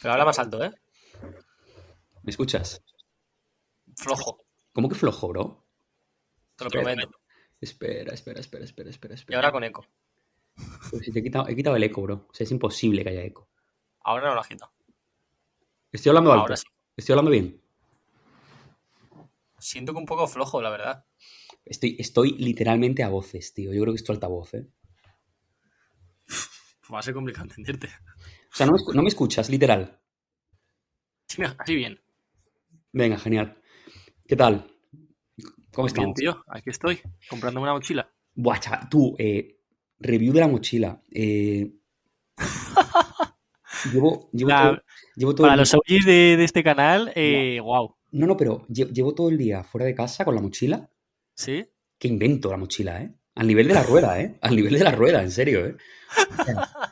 [0.00, 0.72] Pero habla más alto, ¿eh?
[2.22, 2.82] ¿Me escuchas?
[3.96, 4.44] Flojo.
[4.72, 5.66] ¿Cómo que flojo, bro?
[6.56, 6.84] Te lo Espera.
[6.84, 7.18] prometo.
[7.60, 9.38] Espera, espera, espera, espera, espera, Y espera.
[9.38, 9.86] ahora con eco.
[10.90, 12.26] Pues si te he quitado, he quitado el eco, bro.
[12.30, 13.48] O sea, es imposible que haya eco.
[14.02, 14.70] Ahora no lo agito.
[15.92, 16.42] Estoy hablando alto.
[16.42, 16.64] Ahora sí.
[16.96, 17.60] Estoy hablando bien.
[19.58, 21.04] Siento que un poco flojo, la verdad.
[21.64, 23.72] Estoy, estoy literalmente a voces, tío.
[23.74, 24.66] Yo creo que esto altavoz, ¿eh?
[26.92, 27.88] Va a ser complicado entenderte.
[28.52, 29.98] O sea, no me, escu- no me escuchas, literal.
[31.28, 32.00] Sí, así bien.
[32.92, 33.56] Venga, genial.
[34.26, 34.66] ¿Qué tal?
[35.72, 36.14] ¿Cómo Bien, estamos?
[36.16, 36.44] tío.
[36.48, 38.10] Aquí estoy, comprándome una mochila.
[38.34, 39.58] Buah, chaval, tú, eh,
[40.00, 41.02] review de la mochila.
[41.10, 41.70] Eh,
[43.92, 44.82] llevo, llevo, La- todo,
[45.16, 47.94] llevo todo Para el los OGs de, de este canal, eh, wow.
[48.12, 50.90] No, no, pero lle- llevo todo el día fuera de casa con la mochila.
[51.34, 51.64] ¿Sí?
[51.98, 53.14] Qué invento la mochila, ¿eh?
[53.36, 54.36] Al nivel de la rueda, ¿eh?
[54.40, 55.76] Al nivel de la rueda, en serio, ¿eh?
[55.76, 56.89] O sea,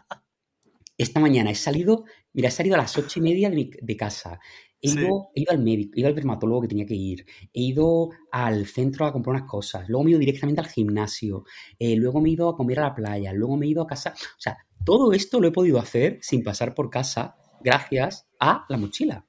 [0.98, 2.04] esta mañana he salido,
[2.34, 4.38] mira, he salido a las ocho y media de, mi- de casa.
[4.80, 5.00] He Sí.
[5.00, 7.24] ido, he ido al médico, he ido al dermatólogo que tenía que ir.
[7.52, 9.88] He ido al centro a comprar unas cosas.
[9.88, 11.44] Luego me he ido directamente al gimnasio.
[11.78, 13.32] eh, luego me he ido a comer a la playa.
[13.32, 14.12] Luego me he ido a casa.
[14.16, 18.76] O sea, todo esto lo he podido hacer sin pasar por casa gracias a la
[18.76, 19.24] mochila.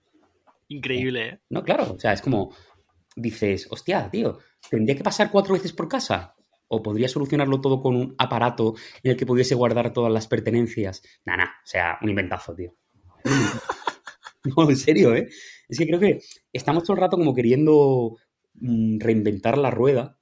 [0.68, 1.40] Increíble, ¿eh?
[1.50, 2.54] No, claro, o sea, es como
[3.16, 4.38] dices, hostia, tío,
[4.70, 6.36] ¿tendría que pasar cuatro veces por casa?
[6.70, 11.02] ¿O podría solucionarlo todo con un aparato en el que pudiese guardar todas las pertenencias?
[11.26, 12.76] Nah, nah, o sea, un inventazo, tío.
[14.44, 15.28] No, en serio, ¿eh?
[15.68, 16.22] Es que creo que
[16.54, 18.16] estamos todo el rato como queriendo
[18.54, 20.18] mm, reinventar la rueda.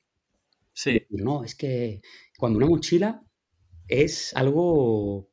[0.73, 1.05] Sí.
[1.09, 2.01] No, es que
[2.37, 3.23] cuando una mochila
[3.87, 5.29] es algo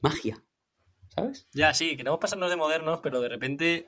[0.00, 0.42] magia,
[1.08, 1.48] ¿sabes?
[1.52, 3.86] Ya, sí, queremos pasarnos de modernos, pero de repente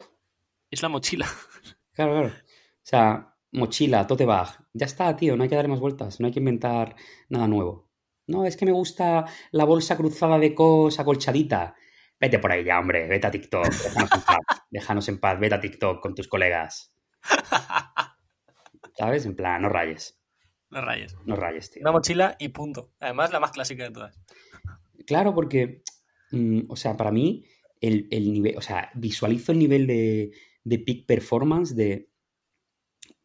[0.70, 1.26] es la mochila.
[1.94, 2.28] Claro, claro.
[2.28, 4.61] O sea, mochila, tote bag.
[4.74, 6.96] Ya está, tío, no hay que dar más vueltas, no hay que inventar
[7.28, 7.90] nada nuevo.
[8.26, 11.74] No, es que me gusta la bolsa cruzada de cos acolchadita.
[12.18, 14.38] Vete por ahí ya, hombre, vete a TikTok, déjanos en paz,
[14.70, 16.96] déjanos en paz, vete a TikTok con tus colegas.
[18.96, 19.26] ¿Sabes?
[19.26, 20.18] En plan, no rayes,
[20.70, 21.16] No rayes.
[21.24, 21.80] no rayes, tío.
[21.82, 22.92] Una mochila y punto.
[23.00, 24.18] Además, la más clásica de todas.
[25.06, 25.82] Claro, porque,
[26.30, 27.44] mm, o sea, para mí,
[27.80, 30.30] el, el nivel, o sea, visualizo el nivel de,
[30.62, 32.08] de peak performance de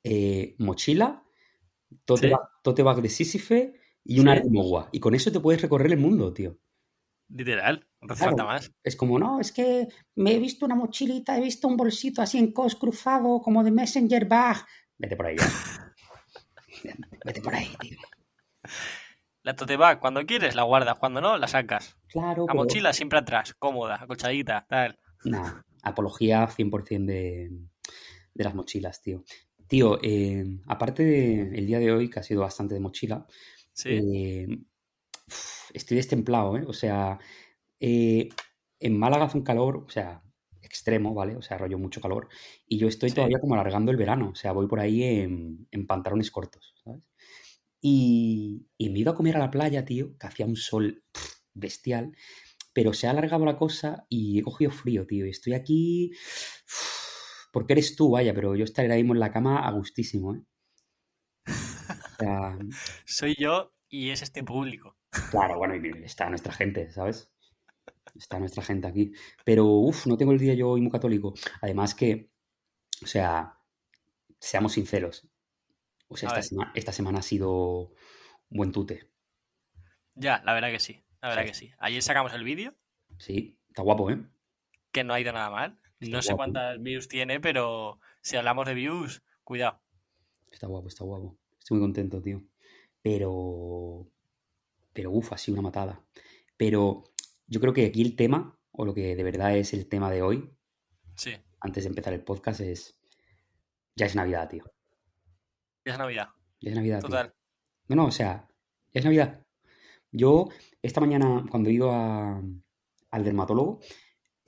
[0.03, 1.23] eh, mochila,
[2.05, 2.33] tote, Sí.
[2.33, 4.49] bag, tote bag de Sísife y una Sí.
[4.91, 6.57] Y con eso te puedes recorrer el mundo, tío.
[7.29, 7.85] Literal.
[8.01, 8.37] No hace Claro.
[8.37, 8.71] falta más.
[8.83, 12.37] Es como, no, es que me he visto una mochilita, he visto un bolsito así
[12.37, 14.57] en cos cruzado, como de Messenger Bag.
[14.97, 15.45] Vete por ahí ya.
[17.25, 17.97] Vete por ahí, tío.
[19.43, 20.97] La tote bag, cuando quieres, la guardas.
[20.99, 21.97] Cuando no, la sacas.
[22.09, 24.99] Claro, La pero- mochila siempre atrás, cómoda, acolchadita, tal.
[25.25, 27.49] Nah, apología 100% de,
[28.33, 29.23] de las mochilas, tío.
[29.67, 33.27] Tío, eh, aparte del día de hoy, que ha sido bastante de mochila,
[33.73, 33.89] Sí.
[33.89, 34.47] eh,
[35.27, 36.65] uf, estoy destemplado, ¿eh?
[36.67, 37.19] O sea,
[37.79, 38.29] eh,
[38.79, 40.23] en Málaga hace un calor, o sea,
[40.61, 41.35] extremo, ¿vale?
[41.37, 42.29] O sea, rollo mucho calor.
[42.67, 43.13] Y yo estoy Sí.
[43.13, 47.03] todavía como alargando el verano, o sea, voy por ahí en, en pantalones cortos, ¿sabes?
[47.81, 51.03] Y, y me he ido a comer a la playa, tío, que hacía un sol
[51.53, 52.15] bestial,
[52.73, 56.11] pero se ha alargado la cosa y he cogido frío, tío, y estoy aquí
[57.57, 60.41] porque eres tú, vaya, pero yo estaré ahora mismo en la cama a gustísimo, ¿eh?
[61.47, 62.55] O sea,
[63.05, 64.95] Soy yo y es este público.
[65.31, 67.31] Claro, bueno, y está nuestra gente, ¿sabes?
[68.13, 69.11] Está nuestra gente aquí.
[69.43, 71.33] Pero, uff, no tengo el día yo hoy muy católico.
[71.59, 72.29] Además que,
[73.03, 73.57] o sea,
[74.39, 75.27] seamos sinceros.
[76.09, 76.43] O sea, esta, ver.
[76.43, 77.89] sema- esta semana ha sido
[78.49, 79.09] un buen tute.
[80.13, 81.03] Ya, la verdad que sí.
[81.23, 81.47] La verdad Sí.
[81.49, 81.71] que sí.
[81.79, 82.75] Ayer sacamos el vídeo,
[83.17, 84.23] Sí, está guapo, ¿eh?
[84.91, 85.79] que no ha ido nada mal.
[85.99, 86.37] No sé guapo.
[86.37, 89.81] cuántas views tiene, pero si hablamos de views, cuidado.
[90.51, 91.37] Está guapo, está guapo.
[91.57, 92.43] Estoy muy contento, tío.
[93.01, 94.07] Pero,
[94.93, 96.03] pero, uff, sido una matada.
[96.55, 97.03] Pero
[97.47, 100.21] yo creo que aquí el tema, o lo que de verdad es el tema de
[100.21, 100.53] hoy,
[101.15, 102.99] Sí, antes de empezar el podcast, es,
[103.95, 104.63] ya es Navidad, tío.
[105.85, 106.29] ya es Navidad.
[106.59, 107.09] Ya es Navidad, tío.
[107.09, 107.33] Total.
[107.87, 108.47] No, no, o sea,
[108.93, 109.45] ya es Navidad.
[110.11, 110.49] Yo,
[110.81, 112.41] esta mañana, cuando he ido a-
[113.11, 113.79] al dermatólogo,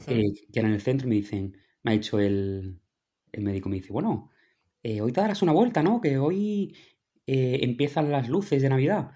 [0.07, 2.81] eh, que era en el centro, me dicen, me ha dicho el,
[3.31, 4.31] el médico, me dice, bueno,
[4.83, 6.01] eh, hoy te darás una vuelta, ¿no?
[6.01, 6.75] Que hoy
[7.27, 9.11] eh, empiezan las luces de Navidad.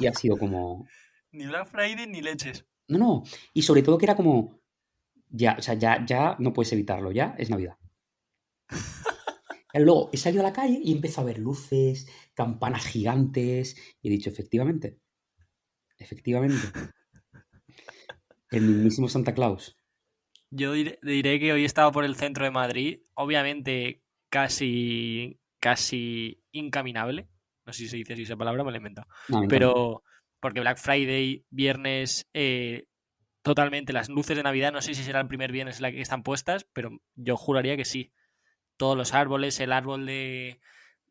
[0.00, 0.86] Y ha sido como,
[1.32, 2.66] Ni Black Friday ni leches.
[2.88, 3.22] no, no.
[3.54, 4.60] Y sobre todo que era como,
[5.28, 7.76] ya, o sea, ya, ya no puedes evitarlo, ya es Navidad.
[9.74, 14.10] Luego he salido a la calle y empezado a ver luces, campanas gigantes, y he
[14.10, 14.98] dicho, efectivamente,
[15.98, 16.58] efectivamente.
[18.50, 19.81] El mismísimo Santa Claus.
[20.54, 26.44] Yo diré, diré que hoy he estado por el centro de Madrid, obviamente casi, casi
[26.52, 27.26] incaminable.
[27.64, 29.08] No sé si se dice así esa palabra, me la he inventado.
[29.28, 29.48] No.
[29.48, 30.04] Pero
[30.40, 32.86] porque Black Friday, viernes, eh,
[33.40, 34.72] totalmente las luces de Navidad.
[34.72, 37.76] No sé si será el primer viernes en la que están puestas, pero yo juraría
[37.78, 38.12] que sí.
[38.76, 40.60] Todos los árboles, el árbol de,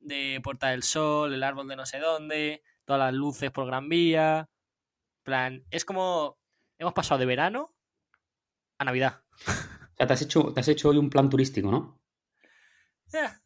[0.02, 3.90] de Puerta del Sol, el árbol de no sé dónde, todas las luces por Gran
[3.90, 4.50] Vía.
[5.24, 6.38] plan, es como
[6.78, 7.74] hemos pasado de verano
[8.82, 9.22] a Navidad.
[9.48, 12.02] O sea, te has hecho, te has hecho hoy un plan turístico, ¿no?
[13.08, 13.42] Ya,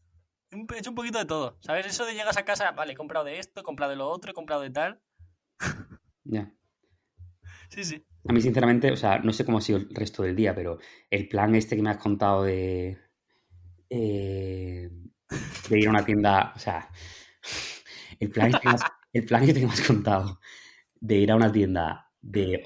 [0.52, 1.58] he hecho un poquito de todo.
[1.62, 1.86] ¿Sabes?
[1.86, 4.32] Eso de llegas a casa, vale, he comprado de esto, he comprado de lo otro,
[4.32, 5.02] he comprado de tal.
[6.24, 6.52] Ya.
[7.70, 8.06] Sí, sí.
[8.28, 10.80] A mí, sinceramente, o sea, no sé cómo ha sido el resto del día, pero
[11.10, 12.98] el plan este que me has contado de.
[13.90, 14.90] eh,
[15.70, 16.54] de ir a una tienda.
[16.56, 16.90] O sea.
[18.20, 20.40] El plan, este que me has, el plan este que me has contado
[20.96, 22.66] de ir a una tienda de,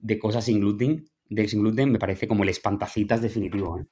[0.00, 3.78] de cosas sin gluten, de sin gluten, me parece como el espantacitas definitivo.
[3.78, 3.86] ¿eh?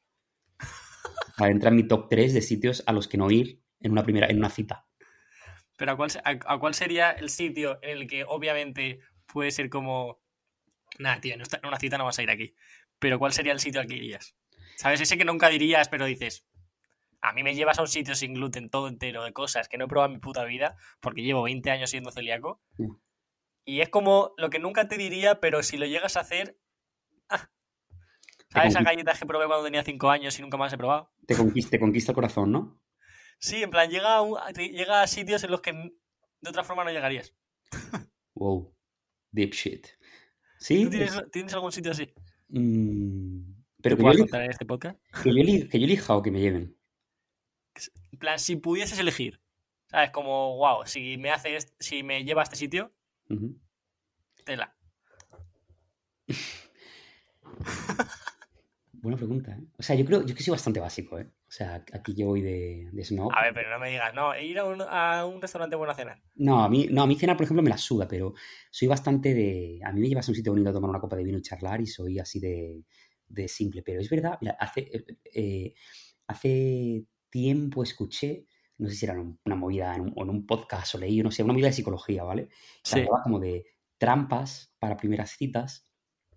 [1.38, 4.26] Entra en mi top 3 de sitios a los que no ir en una primera,
[4.26, 4.86] en una cita.
[5.76, 9.68] Pero ¿a cuál, a, a cuál sería el sitio en el que obviamente puede ser
[9.68, 10.22] como...
[10.98, 12.54] Nah, tío, en una cita no vas a ir aquí.
[12.98, 14.34] Pero ¿cuál sería el sitio al que irías?
[14.76, 15.00] ¿Sabes?
[15.00, 16.46] Ese que nunca dirías, pero dices...
[17.20, 19.86] A mí me llevas a un sitio sin gluten todo entero de cosas que no
[19.86, 22.62] he probado en mi puta vida porque llevo 20 años siendo celíaco.
[23.64, 26.56] Y es como lo que nunca te diría, pero si lo llegas a hacer...
[28.48, 28.52] ah.
[28.52, 31.10] ¿Sabes esas conquista, galletas que probé cuando tenía 5 años y nunca más he probado?
[31.26, 32.80] te conquista, te conquista el corazón, ¿no?
[33.38, 36.84] Sí, en plan, llega a, un- llega a sitios en los que de otra forma
[36.84, 37.34] no llegarías.
[38.34, 38.74] Wow.
[39.32, 39.86] Deep shit.
[40.58, 40.84] ¿Sí?
[40.84, 42.12] ¿Tú tienes, tienes algún sitio así?
[42.48, 43.40] Mm,
[43.82, 44.98] pero ¿Te que yo, puedas elija, contar en este podcast?
[45.22, 46.76] que, yo eli- que yo elija o que me lleven.
[48.12, 49.42] En plan, si pudieses elegir,
[49.90, 50.10] ¿sabes?
[50.10, 52.94] Como, wow, si me haces, si me lleva a este sitio,
[53.28, 53.60] Ujú.
[54.44, 54.74] tela.
[59.06, 59.64] Buena pregunta, ¿eh?
[59.78, 61.28] O sea, yo creo, yo que soy bastante básico, ¿eh?
[61.48, 63.30] O sea, aquí yo voy de, de snob.
[63.32, 65.94] A ver, pero no me digas, no, ir a un, a un restaurante bueno a
[65.94, 66.20] cenar.
[66.34, 68.34] No, a mí, no, a mí cenar, por ejemplo, me la suda, pero
[68.68, 69.78] soy bastante de...
[69.84, 71.42] A mí me llevas a un sitio bonito a tomar una copa de vino y
[71.42, 72.82] charlar y soy así de,
[73.28, 73.82] de simple.
[73.84, 75.74] Pero es verdad, mira, hace, eh, eh,
[76.26, 78.46] hace tiempo escuché,
[78.78, 81.22] no sé si era un- una movida en un, o en un podcast o leí,
[81.22, 82.48] no sé, una movida de psicología, ¿vale?
[82.48, 83.66] Que Sí, hablaba como de
[83.98, 85.88] trampas para primeras citas,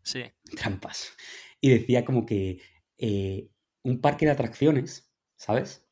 [0.03, 0.23] sí,
[0.55, 1.13] trampas.
[1.61, 2.61] Y decía como que
[2.97, 3.49] eh,
[3.83, 5.85] un parque de atracciones, ¿sabes?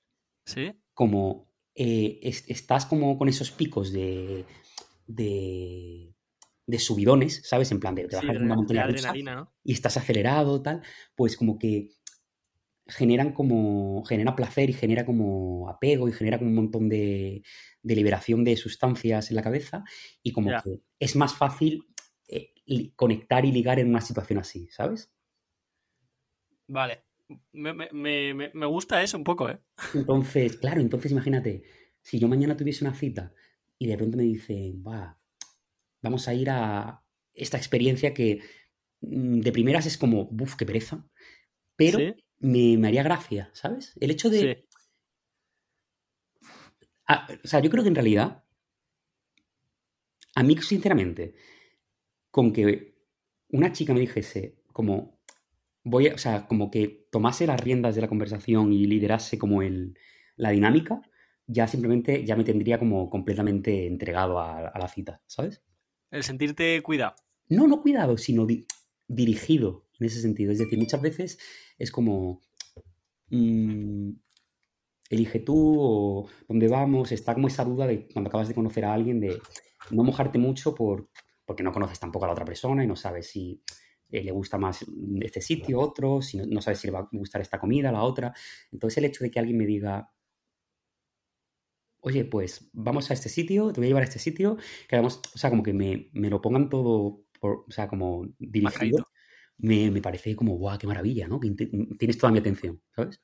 [0.45, 4.45] sí, como eh, es- estás como con esos picos de,
[5.07, 6.13] de,
[6.65, 7.71] de subidones, ¿sabes?
[7.71, 9.21] En plan de te sí, bajas de, una montaña rusa
[9.63, 10.81] y estás acelerado, tal,
[11.15, 11.91] pues como que
[12.87, 17.43] generan como, genera placer y genera como apego y genera como un montón de,
[17.83, 19.83] de liberación de sustancias en la cabeza
[20.23, 21.85] y como que es más fácil
[22.29, 22.53] eh,
[22.95, 25.11] conectar y ligar en una situación así, ¿sabes?
[26.67, 27.03] Vale.
[27.53, 29.59] Me, me, me, me- gusta eso un poco, ¿eh?
[29.93, 31.63] Entonces, claro, entonces imagínate,
[32.01, 33.33] si yo mañana tuviese una cita
[33.79, 35.19] y de pronto me dicen, va,
[36.01, 37.03] vamos a ir a
[37.33, 38.41] esta experiencia que
[39.01, 41.07] mm, de primeras es como, buf, qué pereza,
[41.77, 43.95] pero Sí, me, me haría gracia, ¿sabes?
[44.01, 44.67] El hecho de, sí,
[47.07, 48.43] ah, o sea, yo creo que en realidad,
[50.35, 51.35] a mí sinceramente,
[52.31, 52.95] con que
[53.49, 55.16] una chica me dijese como,
[55.89, 59.61] voy a, o sea, como que tomase las riendas de la conversación y liderase como
[59.61, 59.97] el,
[60.35, 61.01] la dinámica,
[61.47, 65.63] ya simplemente ya me tendría como completamente entregado a, a la cita, ¿sabes?
[66.11, 67.15] el sentirte cuidado.
[67.49, 68.65] No, no cuidado, sino di-
[69.07, 70.51] dirigido en ese sentido.
[70.51, 71.37] Es decir, muchas veces
[71.77, 72.41] es como,
[73.29, 74.11] mm,
[75.09, 78.93] elige tú o dónde vamos, está como esa duda de cuando acabas de conocer a
[78.93, 79.39] alguien de
[79.91, 81.09] no mojarte mucho por,
[81.45, 83.61] porque no conoces tampoco a la otra persona y no sabes si
[84.09, 84.85] eh, le gusta más
[85.21, 88.03] este sitio, otro, si no, no sabes si le va a gustar esta comida, la
[88.03, 88.33] otra.
[88.71, 90.09] Entonces el hecho de que alguien me diga,
[92.01, 95.21] oye, pues vamos a este sitio, te voy a llevar a este sitio, que además,
[95.33, 99.07] o sea, como que me, me lo pongan todo, por, o sea, como dirigido,
[99.57, 101.39] me, me parece como, guau, qué maravilla, ¿no?
[101.39, 101.51] Que
[101.97, 103.21] tienes toda mi atención, ¿sabes?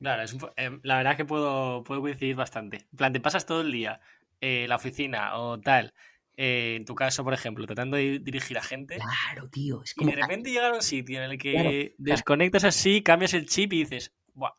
[0.00, 2.88] Claro, es un em, la verdad es que puedo, puedo coincidir bastante.
[2.92, 4.00] En plan, te pasas todo el día
[4.40, 5.94] eh, en la oficina o tal,
[6.36, 9.94] eh, en tu caso, por ejemplo, tratando de dirigir a gente, Claro, tío, es y
[9.94, 13.72] como, de repente llegar a un sitio en el que desconectas así, cambias el chip
[13.72, 14.52] y dices, Buah,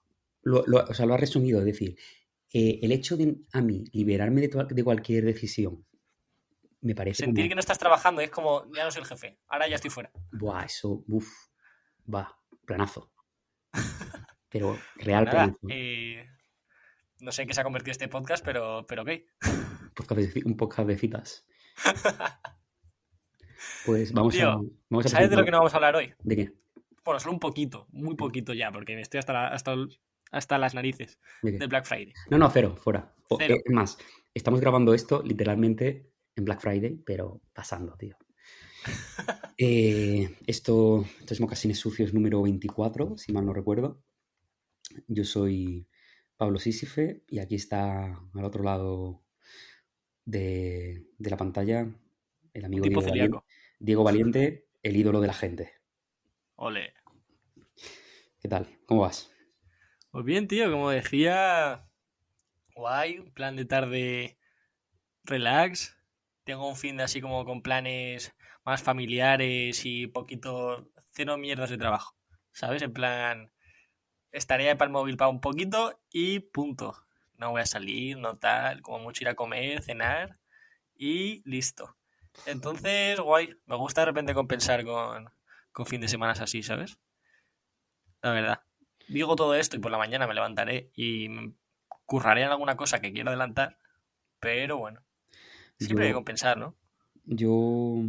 [0.43, 1.97] lo, lo- o sea, lo has resumido, es decir,
[2.53, 5.85] eh, el hecho de a mí liberarme de, de cualquier decisión
[6.81, 9.39] me parece sentir como, que no estás trabajando es como, ya no soy el jefe,
[9.47, 10.11] ahora ya estoy fuera.
[10.31, 11.27] buah, eso, uff,
[12.13, 13.11] va, planazo,
[14.49, 15.67] pero real nada, planazo.
[15.69, 16.25] eh,
[17.21, 19.09] no sé en qué se ha convertido este podcast, pero, pero ok.
[20.45, 21.45] Un podcast de citas.
[23.85, 24.55] Pues vamos a,
[24.89, 26.13] vamos a ¿sabes de lo que no vamos a hablar hoy?
[26.23, 26.51] ¿De qué?
[27.03, 29.75] Bueno, solo un poquito, muy poquito ya, porque me estoy hasta, la- hasta,
[30.31, 32.13] hasta las narices ¿De Black Friday.
[32.31, 33.13] No, no, cero, fuera.
[33.29, 33.55] O- Cero.
[33.55, 33.97] eh, es más,
[34.33, 38.17] estamos grabando esto literalmente en Black Friday, pero pasando, tío.
[39.57, 44.03] Eh, esto, esto es Mocasines Sucios número 24, si mal no recuerdo.
[45.07, 45.87] Yo soy
[46.35, 49.23] Pablo Sísife y aquí está al otro lado
[50.25, 51.87] de, de la pantalla
[52.55, 53.39] el amigo Diego Valiente.
[53.79, 55.73] Diego Valiente, el ídolo de la gente.
[56.55, 56.93] Ole.
[58.39, 58.67] ¿Qué tal?
[58.85, 59.29] ¿Cómo vas?
[60.09, 61.85] Pues bien, tío, como decía,
[62.73, 64.37] guay, un plan de tarde
[65.25, 65.97] relax.
[66.45, 71.77] Tengo un fin de así como con planes más familiares y poquito, cero mierdas de
[71.77, 72.15] trabajo.
[72.53, 72.81] ¿Sabes?
[72.83, 73.51] En plan,
[74.31, 77.04] estaré para el móvil para un poquito y punto.
[77.37, 80.37] No voy a salir, no tal, como mucho ir a comer, cenar
[80.95, 81.95] y listo.
[82.45, 85.29] Entonces, guay, me gusta de repente compensar con,
[85.71, 86.97] con fin de semanas así, ¿sabes?
[88.21, 88.61] La verdad.
[89.07, 91.29] Digo todo esto y por la mañana me levantaré y
[92.05, 93.77] curraré en alguna cosa que quiero adelantar,
[94.39, 95.01] pero bueno,
[95.79, 96.75] siempre hay que compensar, ¿no?
[97.25, 98.03] yo,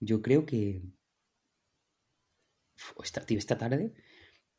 [0.00, 0.82] yo creo que
[3.02, 3.92] esta, tío, esta tarde,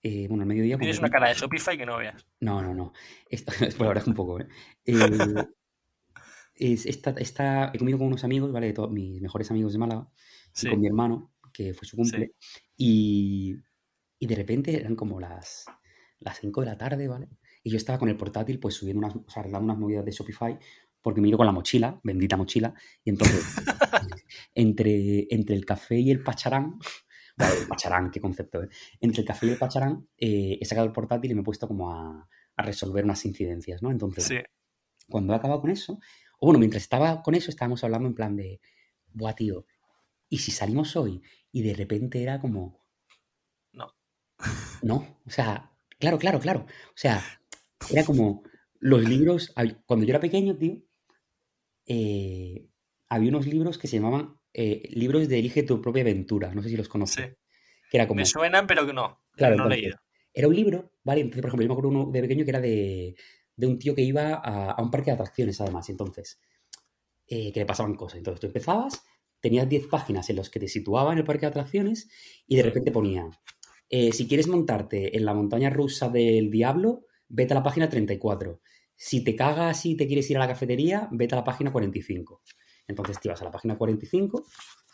[0.04, 2.26] eh, bueno, al mediodía, Tienes una cara de Shopify que no veas.
[2.42, 2.94] No, no, no.
[3.30, 4.48] Esto, la verdad es un poco, ¿eh?
[4.86, 5.46] Eh,
[6.56, 8.68] es esta, esta- he comido con unos amigos, ¿vale?
[8.68, 10.08] De todos mis mejores amigos de Málaga,
[10.60, 12.34] y con Sí, mi hermano, que fue su sí, cumple,
[12.78, 13.56] y,
[14.20, 15.66] y de repente eran como las,
[16.20, 17.30] las 5 de la tarde, ¿vale?
[17.64, 20.12] Y yo estaba con el portátil, pues subiendo unas, o sea, arreglando unas movidas de
[20.12, 20.58] Shopify,
[21.02, 23.44] porque me he ido con la mochila, bendita mochila, y entonces,
[24.56, 26.78] entre, entre el café y el pacharán,
[27.38, 28.70] el pacharán, qué concepto, ¿eh?
[29.00, 31.68] Entre el café y el pacharán, eh, he sacado el portátil y me he puesto
[31.68, 33.92] como a, a resolver unas incidencias, ¿no?
[33.92, 34.38] Entonces, sí.
[35.10, 36.00] cuando he acabado con eso,
[36.40, 38.62] o bueno, mientras estaba con eso, estábamos hablando en plan de,
[39.14, 39.66] buah, tío,
[40.30, 41.22] ¿y si salimos hoy?
[41.52, 42.80] Y de repente era como,
[43.72, 43.94] No.
[44.82, 46.66] no, o sea, claro, claro, claro.
[46.90, 47.24] O sea,
[47.90, 48.44] era como
[48.80, 49.54] los libros,
[49.86, 50.82] cuando yo era pequeño, tío,
[51.86, 52.70] eh,
[53.10, 56.70] había unos libros que se llamaban eh, libros de Elige tu propia aventura, no sé
[56.70, 56.92] si los Sí.
[56.92, 57.38] conoces,
[57.90, 59.22] que era Me como, suenan, pero que no.
[59.36, 59.98] claro, No he leído.
[60.34, 61.22] era un libro, ¿vale?
[61.22, 63.16] Entonces, por ejemplo, yo me acuerdo uno de pequeño que era de,
[63.56, 66.40] de un tío que iba a, a un parque de atracciones, además, entonces,
[67.28, 68.18] eh, que le pasaban cosas.
[68.18, 69.04] Entonces, tú empezabas,
[69.40, 72.10] tenías 10 páginas en las que te situaba en el parque de atracciones
[72.48, 73.30] y de repente ponía,
[73.90, 78.62] eh, si quieres montarte en la montaña rusa del diablo, vete a la página 34.
[78.96, 82.42] Si te cagas y te quieres ir a la cafetería, vete a la página 45.
[82.88, 84.46] Entonces te ibas a la página 45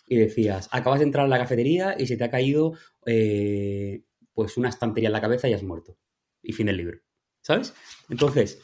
[0.07, 2.73] y decías, acabas de entrar a la cafetería y se te ha caído
[3.05, 4.03] eh,
[4.33, 5.97] pues una estantería en la cabeza y has muerto.
[6.41, 6.99] Y fin del libro.
[7.41, 7.73] ¿Sabes?
[8.09, 8.59] Entonces,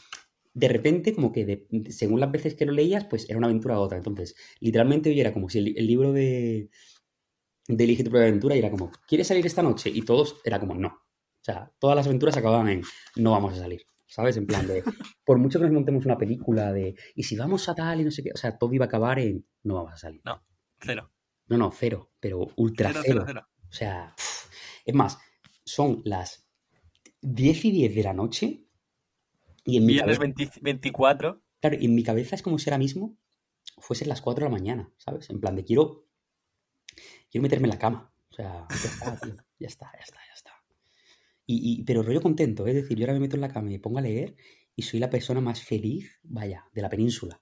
[0.53, 3.77] de repente, como que de- según las veces que lo leías, pues era una aventura
[3.79, 3.97] u otra.
[3.97, 6.69] Entonces, literalmente hoy era como si el, el libro de,
[7.67, 9.89] de Elige tu propia aventura y era como, ¿quieres salir esta noche?
[9.93, 10.87] Y todos era como, no.
[10.89, 12.83] O sea, todas las aventuras acababan en,
[13.17, 13.85] no vamos a salir.
[14.07, 14.37] ¿Sabes?
[14.37, 14.83] En plan de,
[15.25, 18.11] por mucho que nos montemos una película de, y si vamos a tal y no
[18.11, 20.21] sé qué, o sea, todo iba a acabar en, no vamos a salir.
[20.23, 20.43] No,
[20.79, 21.11] cero.
[21.47, 23.23] No, no, cero, pero ultra Cero, cero.
[23.25, 23.47] cero, cero.
[23.69, 24.15] O sea,
[24.85, 25.17] es más,
[25.63, 26.47] son las
[27.21, 28.65] 10 y 10 de la noche
[29.65, 31.43] y en mi Viernes cabeza, 20 24.
[31.59, 33.17] claro, y en mi cabeza es como si ahora mismo
[33.79, 35.29] fuesen las 4 de la mañana, ¿sabes?
[35.29, 36.07] En plan de quiero,
[37.29, 38.13] quiero meterme en la cama.
[38.29, 40.51] O sea, ya está, tío, ya está, ya está, ya está.
[41.45, 42.71] Y, y- pero rollo contento, ¿eh?
[42.71, 44.35] es decir, yo ahora me meto en la cama y me pongo a leer
[44.75, 47.41] y soy la persona más feliz, vaya, de la península.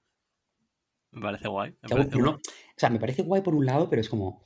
[1.12, 1.78] Me parece guay.
[1.82, 2.40] Me parece o
[2.76, 4.44] sea, me parece guay por un lado, pero es como,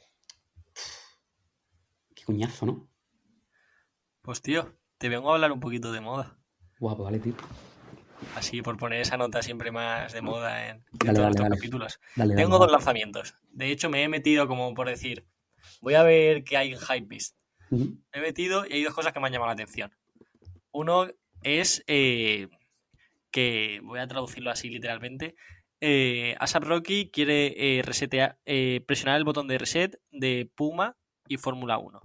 [2.14, 2.90] qué coñazo, ¿no?
[4.22, 6.38] Pues tío, te vengo a hablar un poquito de moda.
[6.80, 7.34] Guapo, vale, tío.
[8.36, 12.00] Así por poner esa nota siempre más de moda en, en Dale, todos dale, capítulos.
[12.36, 13.36] Tengo dos lanzamientos.
[13.52, 15.26] De hecho, me he metido como por decir,
[15.82, 17.37] voy a ver qué hay en Hypebeast.
[17.70, 19.92] Me he metido y hay dos cosas que me han llamado la atención.
[20.72, 21.08] Uno
[21.44, 22.48] es eh,
[23.32, 25.36] que, voy a traducirlo así literalmente,
[25.80, 27.48] eh, ASAP Rocky quiere
[27.78, 27.84] eh,
[28.46, 30.98] eh, presionar el botón de reset de Puma
[31.28, 32.02] y Fórmula 1.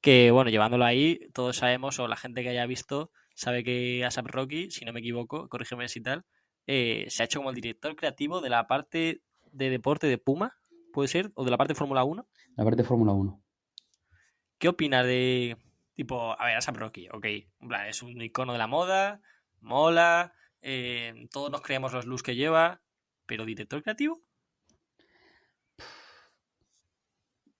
[0.00, 4.28] Que bueno, llevándolo ahí, todos sabemos, o la gente que haya visto, sabe que ASAP
[4.28, 6.24] Rocky, si no me equivoco, corrígeme si tal,
[6.66, 10.56] se ha hecho como el director creativo de la parte de deporte de Puma,
[10.92, 12.26] puede ser, o de la parte de Fórmula 1.
[12.56, 13.42] La parte de Fórmula 1.
[14.58, 15.56] ¿Qué opinas de,
[15.94, 19.20] tipo, a ver, ASAP Rocky, ok, en plan, es un icono de la moda,
[19.60, 22.82] mola, eh, todos nos creemos los looks que lleva,
[23.26, 24.20] pero director creativo?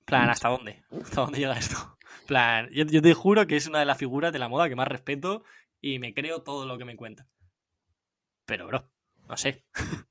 [0.08, 0.82] plan, ¿hasta dónde?
[1.02, 1.98] ¿Hasta dónde llega esto?
[2.26, 4.76] plan, yo, yo te juro que es una de las figuras de la moda que
[4.76, 5.44] más respeto
[5.80, 7.28] y me creo todo lo que me cuenta.
[8.44, 8.90] Pero, bro,
[9.28, 9.64] no sé.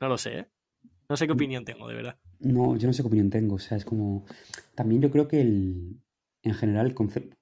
[0.00, 0.46] no lo sé, ¿eh?
[1.08, 2.18] No sé qué opinión tengo, de verdad.
[2.40, 3.56] No, yo no sé qué opinión tengo.
[3.56, 4.24] O sea, es como.
[4.74, 6.00] También yo creo que el.
[6.42, 7.36] En general, el concepto.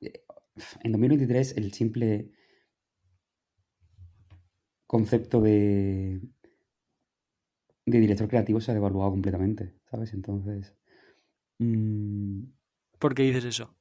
[0.83, 2.31] En 2023, el simple
[4.87, 6.21] concepto de.
[7.87, 10.13] de director creativo se ha devaluado completamente, ¿sabes?
[10.15, 10.75] Entonces...
[11.59, 12.43] mm,
[12.99, 13.75] ¿Por qué dices eso?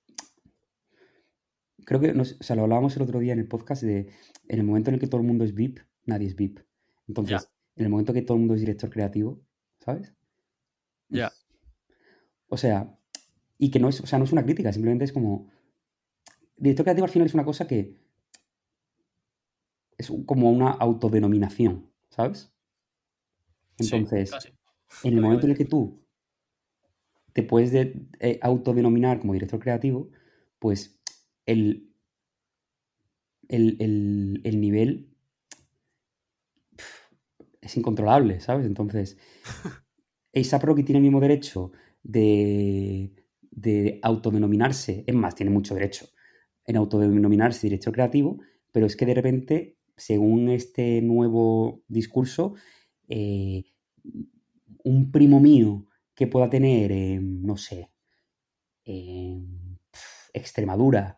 [1.83, 4.07] creo que nos, o sea, lo hablábamos el otro día en el podcast de
[4.47, 6.59] en el momento en el que todo el mundo es VIP, nadie es VIP.
[7.07, 7.51] Entonces, Ya.
[7.75, 9.41] en el momento que todo el mundo es director creativo,
[9.79, 10.13] ¿sabes?
[11.11, 11.31] Ya.
[12.47, 12.97] O sea,
[13.57, 15.49] y que no es, o sea, no es una crítica, simplemente es como.
[16.57, 17.95] Director creativo al final es una cosa que.
[19.97, 22.51] Es como una autodenominación, ¿sabes?
[23.79, 24.49] Sí, Entonces, casi.
[25.03, 26.03] en el momento en el que tú
[27.33, 30.09] te puedes de- eh, autodenominar como director creativo,
[30.59, 30.99] pues
[31.45, 31.93] el,
[33.47, 35.09] el, el- el nivel
[37.61, 38.65] es incontrolable, ¿sabes?
[38.65, 39.17] Entonces,
[40.33, 41.71] ASAP Rocky tiene el mismo derecho
[42.03, 43.11] de,
[43.51, 46.07] de autodenominarse, es más, tiene mucho derecho
[46.65, 48.39] en autodenominarse director creativo,
[48.71, 52.55] pero es que de repente, según este nuevo discurso,
[53.09, 53.63] eh,
[54.83, 55.85] un primo mío
[56.15, 57.89] que pueda tener, eh, no sé,
[58.85, 61.17] pf, Extremadura,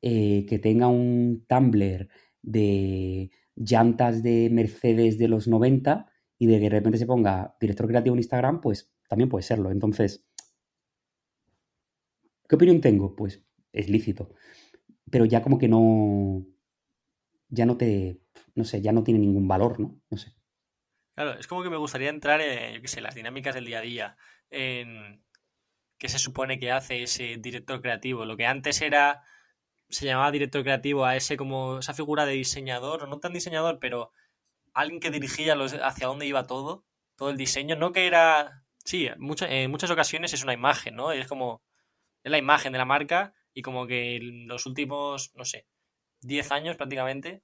[0.00, 2.08] eh, que tenga un Tumblr
[2.42, 6.10] de llantas de Mercedes de los 90
[6.44, 9.70] y de que de repente se ponga director creativo en Instagram, pues también puede serlo.
[9.70, 10.26] Entonces,
[12.46, 13.16] ¿qué opinión tengo?
[13.16, 14.34] Pues es lícito.
[15.10, 16.44] Pero ya como que no.
[17.48, 18.20] Ya no te.
[18.54, 20.00] No sé, ya no tiene ningún valor, ¿no?
[20.10, 20.34] No sé.
[21.14, 23.78] Claro, es como que me gustaría entrar en, yo qué sé, las dinámicas del día
[23.78, 24.16] a día,
[24.50, 25.24] en
[25.98, 28.26] qué se supone que hace ese director creativo.
[28.26, 29.22] Lo que antes era,
[29.88, 33.78] se llamaba director creativo a ese como esa figura de diseñador, o no tan diseñador,
[33.80, 34.12] pero
[34.74, 36.84] alguien que dirigía los, hacia dónde iba todo,
[37.16, 41.12] todo el diseño, no que era, sí, mucho- en muchas ocasiones es una imagen, ¿no?
[41.12, 41.62] Es como,
[42.22, 45.66] es la imagen de la marca y como que en los últimos, no sé,
[46.22, 47.42] 10 años prácticamente,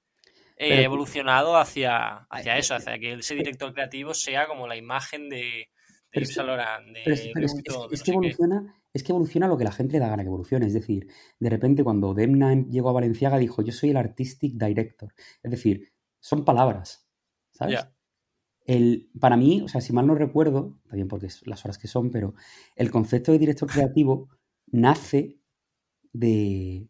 [0.57, 4.75] he Pero- evolucionado hacia, hacia Ay, eso, hacia que ese director creativo sea como la
[4.75, 5.67] imagen de, de
[6.11, 7.85] Pero Yves es que- Saint Laurent, de Pero es, pero es- Louis es- Vuitton, de
[7.85, 8.11] es no que sé qué.
[8.11, 10.67] evoluciona, es que evoluciona lo que la gente le da gana que evolucione.
[10.67, 11.07] Es decir,
[11.39, 15.13] de repente cuando Demna em- llegó a Valenciaga dijo, yo soy el artistic director.
[15.41, 17.07] Es decir, son palabras,
[17.51, 17.79] ¿sabes?
[18.65, 21.87] El, para mí, o sea, si mal no recuerdo, también porque es las horas que
[21.87, 22.35] son, pero
[22.75, 24.29] el concepto de director creativo
[24.67, 25.39] nace
[26.13, 26.87] de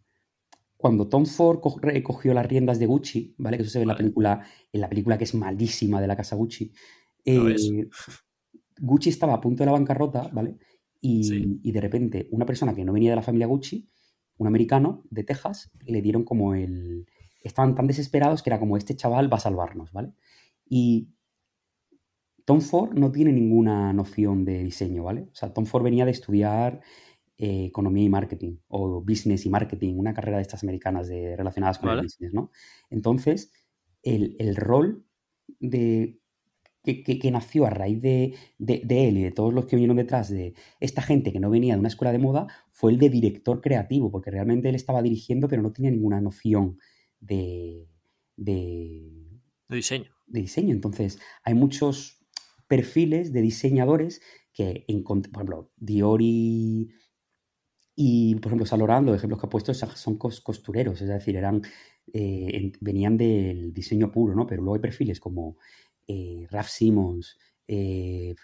[0.78, 3.58] cuando Tom Ford cogió las riendas de Gucci, ¿vale?
[3.58, 6.16] Que eso se ve en la película, en la película que es malísima de la
[6.18, 6.74] casa Gucci.
[7.24, 7.88] Eh,
[8.80, 10.58] Gucci estaba a punto de la bancarrota, ¿vale?
[11.00, 11.60] Y, Sí.
[11.64, 13.88] y de repente una persona que no venía de la familia Gucci,
[14.38, 17.06] un americano de Texas, le dieron como el...
[17.44, 20.14] Estaban tan desesperados que era como este chaval va a salvarnos, ¿vale?
[20.72, 21.10] Y
[22.46, 25.30] Tom Ford no tiene ninguna noción de diseño, ¿vale?
[25.32, 26.82] O sea, Tom Ford venía de estudiar
[27.38, 31.80] eh, economía y marketing o business y marketing, una carrera de estas americanas de, relacionadas
[31.80, 32.52] con el business, ¿no?
[32.90, 33.52] Entonces,
[34.04, 35.06] el, el rol
[35.60, 36.20] de,
[36.84, 39.76] que, que- que nació a raíz de, de- de él y de todos los que
[39.78, 43.00] vinieron detrás de esta gente que no venía de una escuela de moda fue el
[43.00, 46.80] de director creativo, porque realmente él estaba dirigiendo, pero no tenía ninguna noción
[47.20, 47.90] de,
[48.38, 50.12] de, De diseño.
[50.32, 50.74] De diseño.
[50.74, 52.20] Entonces, hay muchos
[52.68, 54.22] perfiles de diseñadores
[54.54, 56.22] que, encont- por ejemplo, Dior
[57.96, 61.36] y, por ejemplo, Laurent, los ejemplos que ha puesto son- son cos- costureros, es decir,
[61.36, 61.62] eran,
[62.14, 64.48] eh, en- venían del diseño puro, ¿no?
[64.48, 65.58] Pero luego hay perfiles como
[66.08, 68.36] eh, Ralph Simmons, eh,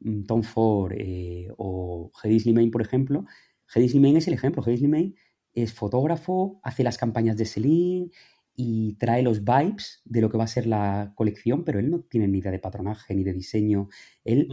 [0.00, 3.24] mm, Tom Ford eh, o Hedy Slimane, por ejemplo.
[3.72, 4.62] Hedy Slimane es el ejemplo.
[4.66, 5.14] Hedy Slimane
[5.52, 8.10] es fotógrafo, hace las campañas de Celine
[8.56, 12.00] y trae los vibes de lo que va a ser la colección, pero él no
[12.02, 13.88] tiene ni idea de patronaje ni de diseño.
[14.24, 14.48] Él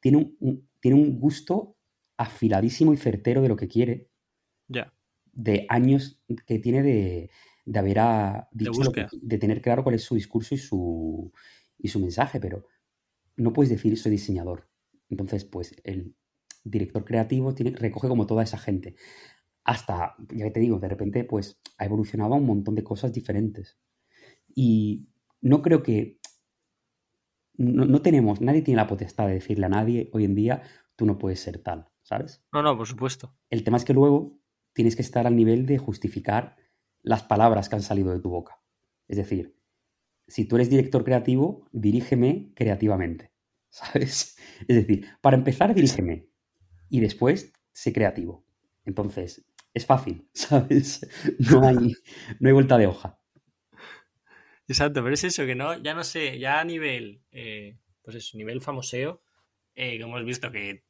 [0.00, 1.76] tiene un, un- tiene un gusto
[2.16, 4.08] afiladísimo y certero de lo que quiere,
[4.68, 4.92] Ya.
[5.32, 7.30] de años que tiene de,
[7.64, 11.32] de haber ah, dicho que- de tener claro cuál es su discurso y su,
[11.78, 12.66] y su mensaje, pero
[13.36, 14.68] no puedes decir soy diseñador.
[15.10, 16.14] Entonces, pues el
[16.64, 18.96] director creativo tiene, recoge como toda esa gente.
[19.64, 23.78] Hasta, ya te digo, de repente, pues ha evolucionado a un montón de cosas diferentes.
[24.54, 25.08] Y
[25.40, 26.18] no creo que.
[27.56, 30.62] No, no tenemos, nadie tiene la potestad de decirle a nadie hoy en día,
[30.96, 32.44] tú no puedes ser tal, ¿sabes?
[32.52, 33.32] No, no, por supuesto.
[33.48, 34.40] El tema es que luego
[34.72, 36.56] tienes que estar al nivel de justificar
[37.02, 38.60] las palabras que han salido de tu boca.
[39.06, 39.56] Es decir,
[40.26, 43.32] si tú eres director creativo, dirígeme creativamente,
[43.68, 44.36] ¿sabes?
[44.66, 46.28] Es decir, para empezar, dirígeme
[46.88, 48.44] y después sé creativo.
[48.84, 51.06] Entonces, es fácil, ¿sabes?
[51.38, 51.76] No hay,
[52.40, 53.18] no hay vuelta de hoja.
[54.66, 58.38] Exacto, pero es eso, que no, ya no sé, ya a nivel, eh, pues eso,
[58.38, 59.22] nivel famoseo,
[59.74, 60.84] eh, que hemos visto que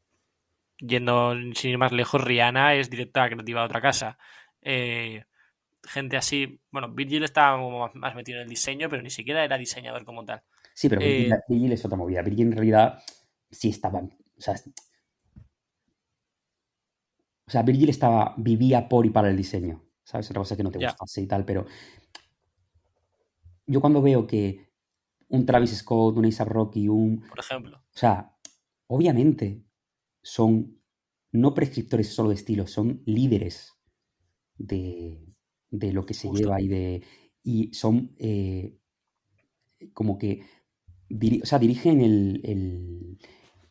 [0.79, 4.19] yendo sin ir más lejos, Rihanna es directora creativa de otra casa.
[4.63, 5.25] Eh,
[5.85, 9.59] gente así, bueno, Virgil estaba como más- metido en el diseño, pero ni siquiera era
[9.59, 10.43] diseñador como tal.
[10.75, 12.23] Sí, pero Eh, Virgil, Virgil es otra movida.
[12.23, 13.03] Virgil en realidad
[13.51, 14.01] sí estaba.
[14.01, 14.55] O sea,
[17.47, 19.83] o sea, Virgil estaba, vivía por y para el diseño.
[20.05, 20.29] ¿Sabes?
[20.31, 20.89] Otra cosa que no te Ya.
[20.89, 21.67] gustase y tal, pero.
[23.67, 24.69] Yo cuando veo que
[25.29, 27.23] un Travis Scott, un A$AP Rocky, un.
[27.29, 27.79] por ejemplo.
[27.79, 28.37] O sea,
[28.87, 29.65] obviamente
[30.23, 30.79] son
[31.33, 33.73] no prescriptores solo de estilo, son líderes
[34.57, 35.27] de,
[35.71, 36.43] de lo que se Justo.
[36.43, 37.03] lleva y de.
[37.43, 38.79] Y son eh,
[39.95, 40.43] como que.
[41.09, 43.19] diri- o sea, dirigen el, el,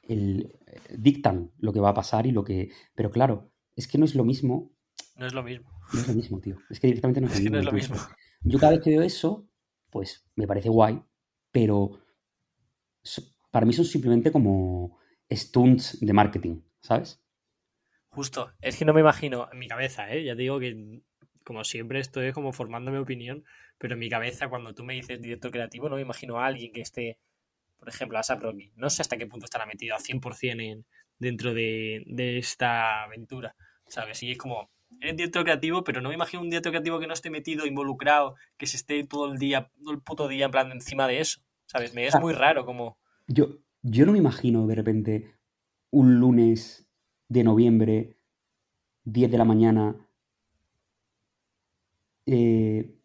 [0.02, 0.60] el-
[0.98, 2.72] dictan lo que va a pasar y lo que.
[2.96, 4.72] Pero claro, es que no es lo mismo.
[5.16, 5.70] No es lo mismo.
[5.94, 6.58] No es lo mismo, tío.
[6.70, 7.80] Es que directamente no es Es lo que no mismo.
[7.80, 8.16] es lo mismo.
[8.42, 9.48] Yo cada vez que veo eso,
[9.90, 11.02] pues me parece guay,
[11.52, 12.00] pero
[13.52, 14.98] para mí son simplemente como
[15.32, 17.24] stunts de marketing, ¿sabes?
[18.10, 18.52] Justo.
[18.62, 20.24] Es que no me imagino en mi cabeza, ¿eh?
[20.24, 21.02] Ya te digo que,
[21.44, 23.46] como siempre, estoy como formando mi opinión,
[23.78, 26.72] pero en mi cabeza, cuando tú me dices director creativo, no me imagino a alguien
[26.74, 27.20] que esté,
[27.78, 28.72] por ejemplo, a Rocky.
[28.76, 30.86] No sé hasta qué punto estará metido a 100% en,
[31.24, 33.56] dentro de, de esta aventura,
[33.88, 34.22] ¿sabes?
[34.24, 34.70] Y es como,
[35.02, 38.36] eres director creativo, pero no me imagino un director creativo que no esté metido, involucrado,
[38.58, 41.42] que se esté todo el día, todo el puto día en plan encima de eso,
[41.66, 41.94] ¿sabes?
[41.96, 42.20] Me es Ah.
[42.20, 42.98] muy raro como...
[43.28, 45.36] Yo, yo no me imagino de repente
[45.90, 46.88] un lunes
[47.30, 48.18] de noviembre,
[49.06, 49.96] 10 de la mañana,
[52.26, 52.96] eh,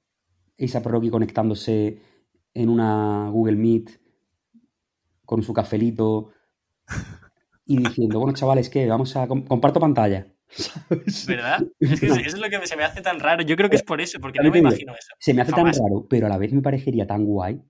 [0.60, 2.00] A$AP Rocky conectándose
[2.54, 4.00] en una Google Meet
[5.24, 6.32] con su cafelito
[7.68, 8.86] y diciendo, bueno, chavales, ¿qué?
[8.86, 9.28] Vamos a...
[9.28, 10.26] com- comparto pantalla.
[10.48, 11.26] ¿sabes?
[11.28, 11.62] ¿Verdad?
[11.78, 13.42] Es que eso es lo que se me hace tan raro.
[13.42, 15.14] Yo creo que es por eso, porque no me imagino eso.
[15.18, 15.76] Se me hace Jamás.
[15.76, 17.60] tan raro, pero a la vez me parecería tan guay.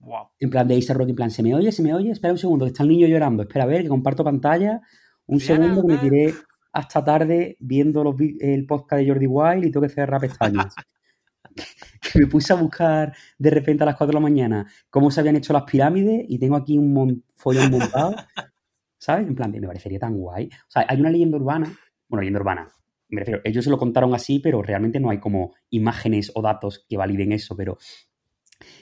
[0.00, 0.28] Wow.
[0.38, 1.72] En plan de A$AP Rocky, en plan, ¿se me oye?
[1.72, 2.10] ¿Se me oye?
[2.10, 3.42] Espera un segundo, que está el niño llorando.
[3.42, 4.80] Espera, a ver, que comparto pantalla.
[5.26, 6.34] Un Diana, segundo que me tiré
[6.72, 10.74] hasta tarde viendo los el podcast de Jordi Wild y tengo que cerrar pestañas.
[12.12, 15.20] que me puse a buscar de repente a las 4 de la mañana cómo se
[15.20, 18.14] habían hecho las pirámides y tengo aquí un follón montado.
[19.00, 19.26] ¿Sabes?
[19.26, 20.46] En plan, me parecería tan guay.
[20.68, 21.72] O sea, hay una leyenda urbana,
[22.06, 22.68] bueno, leyenda urbana,
[23.08, 26.84] me refiero, ellos se lo contaron así, pero realmente no hay como imágenes o datos
[26.86, 27.78] que validen eso, pero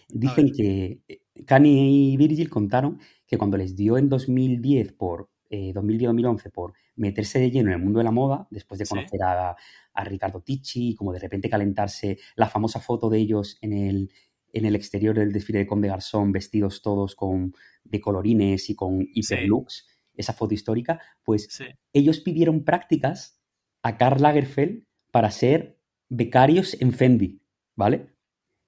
[0.08, 5.72] dicen que eh, Kanye y Virgil contaron que cuando les dio en 2010 por eh,
[5.72, 8.94] 2010-2011 por meterse de lleno en el mundo de la moda, después de Sí.
[8.94, 9.56] conocer a,
[9.94, 14.10] a Ricardo Ticci, y como de repente calentarse la famosa foto de ellos en el,
[14.52, 17.54] en el exterior del desfile de Conde Garzón, vestidos todos con
[17.84, 19.86] de colorines y con hiperlooks,
[20.18, 21.64] esa foto histórica, pues Sí.
[21.92, 23.40] ellos pidieron prácticas
[23.82, 25.78] a Karl Lagerfeld para ser
[26.10, 27.40] becarios en Fendi,
[27.76, 28.08] ¿vale?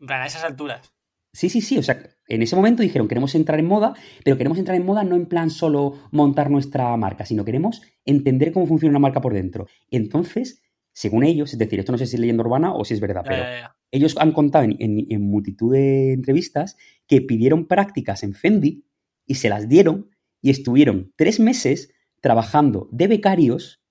[0.08, 0.92] A esas alturas.
[1.32, 1.78] Sí, sí, sí.
[1.78, 5.04] O sea, en ese momento dijeron queremos entrar en moda, pero queremos entrar en moda
[5.04, 9.32] no en plan solo montar nuestra marca, sino queremos entender cómo funciona una marca por
[9.34, 9.66] dentro.
[9.90, 13.00] Entonces, según ellos, es decir, esto no sé si es leyenda urbana o si es
[13.00, 13.76] verdad, Ya, pero ya, ya.
[13.92, 18.84] ellos han contado en, en- en multitud de entrevistas que pidieron prácticas en Fendi
[19.26, 20.10] y se las dieron
[20.40, 23.82] y estuvieron tres meses trabajando de becarios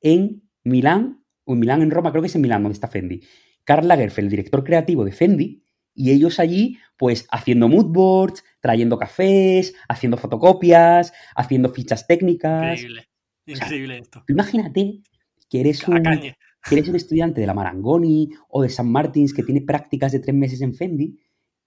[0.00, 3.22] en Milán, o en Milán, en Roma, creo que es en Milán donde está Fendi.
[3.64, 5.62] Karl Lagerfeld, el director creativo de Fendi,
[5.94, 12.80] y ellos allí, pues, haciendo moodboards, trayendo cafés, haciendo fotocopias, haciendo fichas técnicas.
[12.80, 13.08] Increíble.
[13.46, 14.24] Increíble esto.
[14.28, 15.00] Imagínate
[15.48, 19.42] que eres un, que eres un estudiante de la Marangoni o de San Martins que
[19.42, 21.18] tiene prácticas de tres meses en Fendi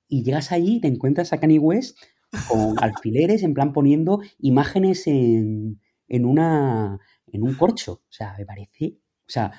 [0.08, 2.00] y llegas allí y te encuentras a Kanye West
[2.48, 7.93] con alfileres, en plan poniendo imágenes en, en, una, en un corcho.
[7.93, 9.52] O sea, me parece, o sea,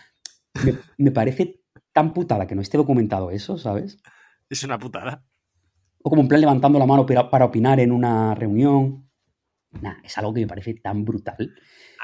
[0.64, 1.60] me, me parece
[1.92, 3.98] tan putada que no esté documentado eso, ¿sabes?
[4.50, 5.24] Es una putada.
[6.02, 9.08] O como en plan levantando la mano para, para opinar en una reunión.
[9.80, 11.54] Nah, es algo que me parece tan brutal.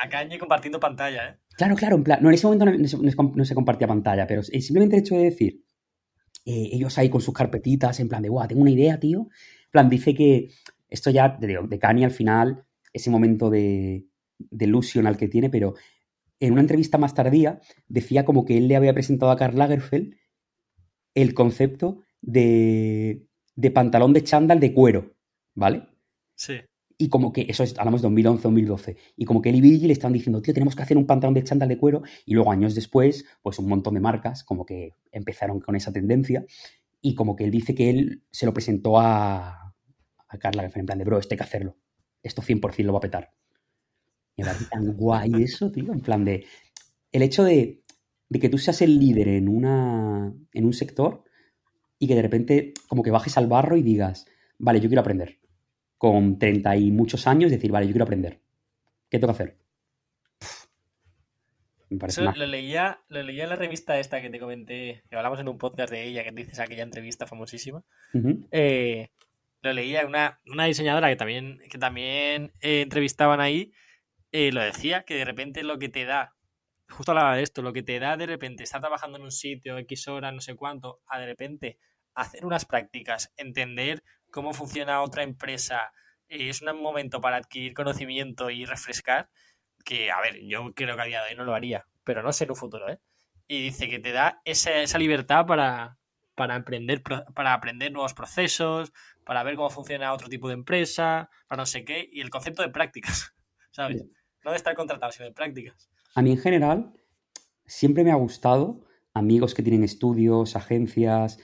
[0.02, 1.36] A caña y compartiendo pantalla, ¿eh?
[1.56, 3.44] Claro, claro, en plan, no, en ese momento no, no se- no se com- no
[3.44, 5.64] se compartía pantalla, pero es simplemente el hecho de decir,
[6.46, 9.28] eh, ellos ahí con sus carpetitas, en plan de, guau, tengo una idea, tío.
[9.70, 10.50] En plan, dice que
[10.88, 14.06] esto ya, digo, de Kanye al final, ese momento de,
[14.38, 15.74] de ilusión al que tiene, pero
[16.40, 20.14] en una entrevista más tardía decía como que él le había presentado a Karl Lagerfeld
[21.14, 25.14] el concepto de, de pantalón de chándal de cuero,
[25.54, 25.86] ¿vale?
[26.34, 26.54] Sí.
[26.96, 29.86] Y como que, eso es, hablamos de 2011, 2012, y como que él y Virgil
[29.86, 32.52] le estaban diciendo, tío, tenemos que hacer un pantalón de chándal de cuero, y luego
[32.52, 36.44] años después, pues un montón de marcas como que empezaron con esa tendencia,
[37.00, 39.74] y como que él dice que él se lo presentó a,
[40.28, 41.76] a Lagerfeld, en plan de, bro, esto hay que hacerlo,
[42.22, 43.32] esto 100% lo va a petar.
[44.36, 46.46] Me parece tan guay eso, tío, en plan de,
[47.12, 47.82] el hecho de,
[48.28, 51.24] de que tú seas el líder en, una, en un sector,
[51.98, 54.24] y que de repente como que bajes al barro y digas,
[54.58, 55.38] vale, yo quiero aprender
[55.98, 58.40] con 30 y muchos años, decir, vale, yo quiero aprender.
[59.10, 59.58] ¿Qué tengo que hacer?
[61.90, 65.16] Me parece Eso lo leía, lo leía en la revista esta que te comenté, que
[65.16, 67.82] hablamos en un podcast de ella, que dices aquella entrevista famosísima.
[68.52, 69.10] Eh,
[69.62, 73.72] lo leía, una, una diseñadora que también, que también eh, entrevistaban ahí,
[74.32, 76.34] eh, lo decía, que de repente lo que te da,
[76.88, 79.76] justo hablaba de esto, lo que te da de repente estar trabajando en un sitio,
[79.78, 81.78] X horas, no sé cuánto, a de repente
[82.14, 85.92] hacer unas prácticas, entender cómo funciona otra empresa,
[86.28, 89.28] eh, es un momento para adquirir conocimiento y refrescar,
[89.84, 92.32] que, a ver, yo creo que a día de hoy no lo haría, pero no
[92.32, 92.98] sé en un futuro, ¿eh?
[93.48, 95.98] Y dice que te da esa, esa libertad para,
[96.34, 98.92] para, aprender, para aprender nuevos procesos,
[99.24, 102.62] para ver cómo funciona otro tipo de empresa, para no sé qué, y el concepto
[102.62, 103.34] de prácticas,
[103.72, 104.04] ¿sabes?
[104.44, 105.90] No de estar contratado, sino de prácticas.
[106.14, 106.92] A mí en general
[107.66, 111.38] siempre me ha gustado amigos que tienen estudios, agencias,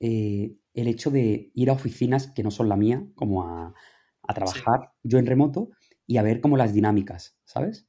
[0.00, 3.74] eh, el hecho de ir a oficinas que no son la mía, como a,
[4.22, 5.70] a trabajar yo en remoto
[6.08, 7.86] y a ver como las dinámicas, ¿sabes?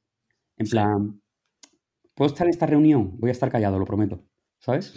[0.58, 1.22] En plan,
[2.14, 3.18] ¿puedo estar en esta reunión?
[3.18, 4.22] Voy a estar callado, lo prometo,
[4.58, 4.92] ¿sabes?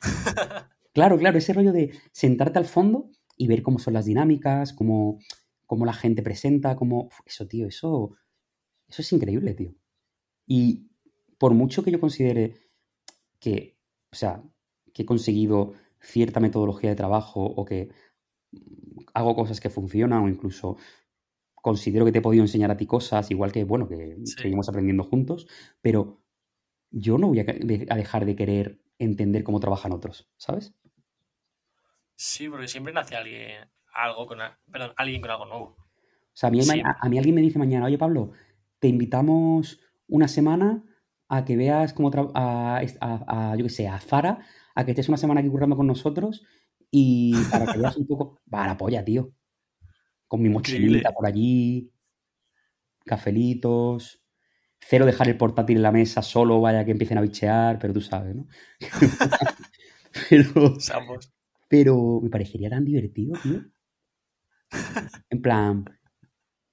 [0.92, 5.20] claro, claro, ese rollo de sentarte al fondo y ver cómo son las dinámicas, cómo,
[5.66, 7.10] cómo la gente presenta, cómo...
[7.24, 8.16] Eso, tío, eso,
[8.88, 9.72] eso es increíble, tío.
[10.44, 10.90] Y
[11.38, 12.56] por mucho que yo considere
[13.38, 13.78] que,
[14.10, 14.42] o sea,
[14.92, 17.90] que he conseguido cierta metodología de trabajo o que
[19.14, 20.76] hago cosas que funcionan o incluso
[21.64, 25.02] considero que te he podido enseñar a ti cosas, igual que, bueno, que seguimos aprendiendo
[25.02, 25.46] juntos,
[25.80, 26.20] pero
[26.90, 30.74] yo no voy a, dejar de querer entender cómo trabajan otros, ¿sabes?
[32.16, 35.64] Sí, porque siempre nace alguien, algo con, perdón, alguien con algo nuevo.
[35.64, 38.32] O sea, a mí, a, mí alguien me dice mañana, oye Pablo,
[38.78, 40.84] te invitamos una semana
[41.28, 45.16] a que veas cómo a, a, yo qué sé, a Zara, a que estés una
[45.16, 46.44] semana aquí currando con nosotros
[46.90, 49.32] y para que veas un poco, va la polla, tío.
[50.26, 51.92] Con mi mochilita por allí,
[53.04, 54.22] cafelitos,
[54.80, 58.00] cero dejar el portátil en la mesa solo, vaya que empiecen a bichear, pero tú
[58.00, 58.46] sabes, ¿no?
[60.30, 60.74] pero,
[61.68, 63.62] pero me parecería tan divertido, tío.
[65.30, 65.84] En plan,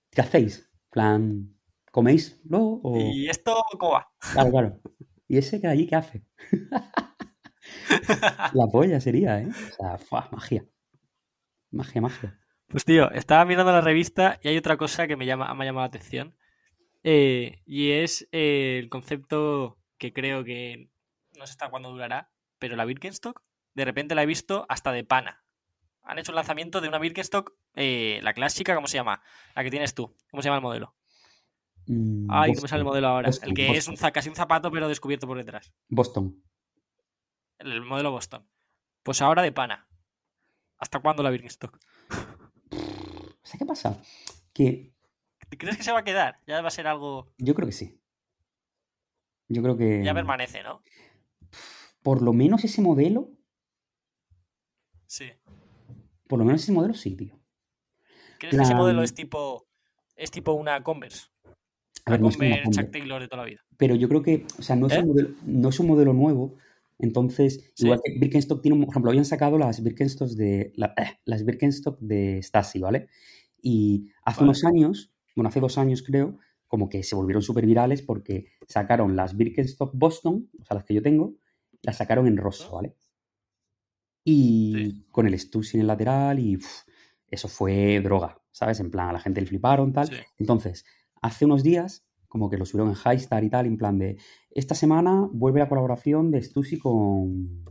[0.10, 0.60] ¿qué hacéis?
[0.60, 1.56] En plan,
[1.92, 2.82] ¿coméis luego?
[2.96, 4.08] ¿Y esto cómo va?
[4.34, 4.82] Claro, claro.
[5.28, 6.26] ¿Y ese que allí qué hace?
[8.54, 9.48] La polla sería, ¿eh?
[9.48, 9.98] O sea,
[10.32, 10.66] magia.
[11.72, 12.41] Magia, magia.
[12.72, 15.66] Pues tío, estaba mirando la revista y hay otra cosa que me, llama, me ha
[15.66, 16.36] llamado la atención.
[17.04, 20.90] Eh, y es eh, el concepto que creo que
[21.38, 23.42] no sé hasta cuándo durará, pero la Birkenstock,
[23.74, 25.44] de repente la he visto hasta de pana.
[26.04, 29.22] Han hecho el lanzamiento de una Birkenstock, eh, la clásica, ¿cómo se llama?
[29.56, 30.16] La que tienes tú.
[30.30, 30.96] ¿Cómo se llama el modelo?
[31.88, 33.30] Mm, Ay, ¿cómo sale el modelo ahora?
[33.42, 35.74] el que es un, casi un zapato pero descubierto por detrás.
[35.90, 36.42] Boston
[37.62, 38.48] el modelo Boston.
[39.04, 39.88] Pues ahora de pana.
[40.78, 41.80] ¿Hasta cuándo la Birkenstock?
[43.44, 44.02] ¿Sabes qué pasa?
[44.54, 44.94] Que...
[45.58, 46.40] ¿Crees que se va a quedar?
[46.48, 47.28] ¿Ya va a ser algo...?
[47.38, 48.00] Yo creo que sí.
[49.48, 50.04] Yo creo que...
[50.04, 50.82] Ya permanece, ¿no?
[52.04, 53.30] Por lo menos ese modelo...
[55.08, 55.30] Sí.
[56.28, 57.38] Por lo menos ese modelo sí, tío.
[58.40, 59.68] ¿Crees que ese modelo es tipo...
[60.16, 61.28] Es tipo una Converse?
[62.06, 63.62] A ver, Converse, Chuck Taylor de toda la vida.
[63.78, 64.46] Pero yo creo que...
[64.58, 65.06] O sea, no es, un, ¿Eh?
[65.06, 66.56] modelo, no es un modelo nuevo,
[67.02, 72.00] entonces, igual que Birkenstock tiene, por ejemplo, habían sacado las Birkenstock de, eh, las Birkenstock
[72.00, 73.08] de Stasi, ¿vale?
[73.62, 76.38] Y hace unos años, bueno, hace dos años creo,
[76.68, 80.94] como que se volvieron súper virales porque sacaron las Birkenstock Boston, o sea, las que
[80.94, 81.36] yo tengo,
[81.82, 82.96] las sacaron en rosa, ¿vale?
[84.24, 86.60] Y con el Stussy en el lateral y
[87.28, 88.80] eso fue droga, ¿sabes?
[88.80, 90.10] En plan, a la gente le fliparon, tal.
[90.38, 90.86] Entonces,
[91.22, 94.18] hace unos días como que lo subieron en Highstar y tal, en plan de,
[94.54, 97.66] esta semana vuelve la colaboración de Stussy con,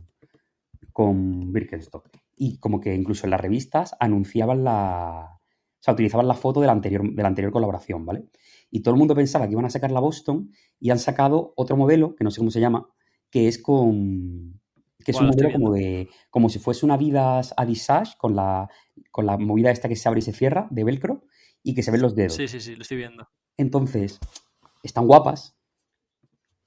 [0.91, 2.09] con Birkenstock.
[2.35, 5.39] Y como que incluso en las revistas anunciaban la,
[5.81, 8.25] o sea, utilizaban la foto de la anterior, de la anterior colaboración, ¿vale?
[8.69, 11.75] Y todo el mundo pensaba que iban a sacar la Boston y han sacado otro
[11.75, 12.87] modelo, que no sé cómo se llama,
[13.29, 14.59] que es con,
[15.03, 18.69] que es un modelo como de, como si fuese una Adidas Adisage con la,
[19.11, 21.25] con la movida esta que se abre y se cierra de velcro
[21.63, 22.35] y que se ven los dedos.
[22.35, 23.27] Sí, sí, sí, lo estoy viendo.
[23.57, 24.19] Entonces,
[24.83, 25.57] están guapas,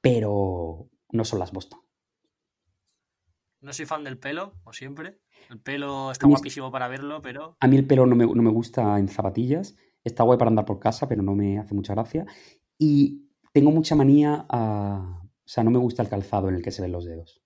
[0.05, 1.81] pero no son las Boston.
[3.63, 5.23] No soy fan del pelo, como siempre.
[5.49, 7.57] El pelo está guapísimo para verlo, pero.
[7.59, 9.77] A mí el pelo no me, gusta en zapatillas.
[10.05, 12.27] Está guay para andar por casa, pero no me hace mucha gracia.
[12.77, 15.23] Y tengo mucha manía a.
[15.23, 17.43] O sea, no me gusta el calzado en el que se ven los dedos.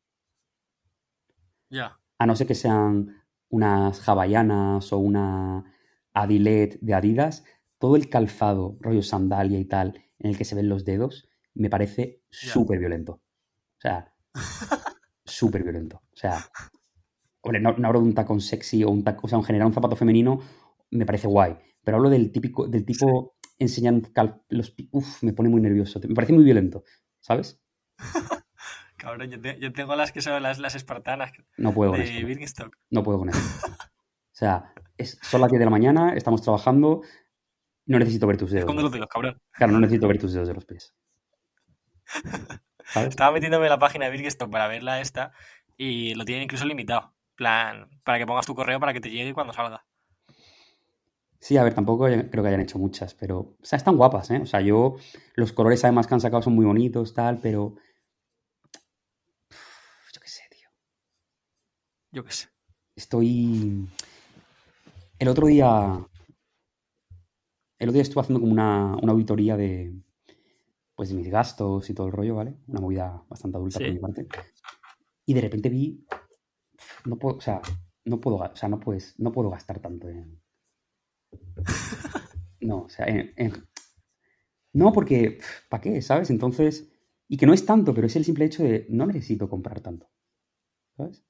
[1.71, 2.01] Ya.
[2.19, 5.65] A no ser que sean unas hawaianas o una
[6.13, 7.45] Adilet de Adidas,
[7.79, 11.28] todo el calzado, rollo sandalia y tal, en el que se ven los dedos,
[11.59, 13.13] me parece súper violento.
[13.13, 14.13] O sea,
[15.25, 16.03] súper violento.
[16.13, 16.39] O sea,
[17.43, 19.75] hombre, no, hablo de un tacón sexy o un tacón, o sea, en general un
[19.75, 20.41] zapato femenino
[20.91, 24.09] me parece guay, pero hablo del típico, del tipo enseñando
[24.49, 24.75] los...
[24.91, 26.85] Uf, me pone muy nervioso, me parece muy violento,
[27.21, 27.61] ¿sabes?
[28.97, 31.31] Cabrón, yo, tengo las que son las, las espartanas.
[31.57, 32.13] No puedo con eso.
[32.91, 33.39] No puedo con eso.
[34.31, 37.03] O sea, es, son las 10 de la mañana, estamos trabajando,
[37.87, 38.63] no necesito ver tus dedos.
[38.63, 39.41] Esconde los dedos, cabrón.
[39.51, 40.95] Claro, no necesito ver tus dedos de los pies.
[42.85, 43.11] ¿Sabes?
[43.11, 45.33] Estaba metiéndome en la página de Birkenstock para verla esta
[45.77, 47.15] y lo tienen incluso limitado.
[47.35, 49.85] plan, para que pongas tu correo para que te llegue cuando salga.
[51.41, 54.41] Sí, a ver, tampoco creo que hayan hecho muchas, pero, o sea, están guapas, ¿eh?
[54.43, 54.97] O sea, yo,
[55.35, 57.77] los colores además que han sacado son muy bonitos, tal, pero...
[60.13, 60.69] Yo qué sé, tío.
[62.11, 62.49] Yo qué sé.
[62.97, 63.89] Estoy...
[65.21, 66.01] El otro día...
[67.79, 69.95] El otro día estuve haciendo como una, una auditoría de,
[70.99, 72.57] pues, mis gastos y todo el rollo, ¿vale?
[72.67, 73.85] Una movida bastante adulta Sí.
[73.85, 74.27] por mi parte.
[75.27, 76.05] Y de repente vi...
[77.05, 77.61] No puedo, o sea,
[78.05, 80.43] no puedo, o sea, no puedes, no puedo gastar tanto en...
[82.61, 83.69] No, o sea, en- en-
[84.73, 86.03] No, porque, ¿para qué?
[86.03, 86.31] ¿Sabes?
[86.31, 86.91] Entonces,
[87.29, 90.09] y que no es tanto, pero es el simple hecho de no necesito comprar tanto.
[90.97, 91.23] ¿Sabes?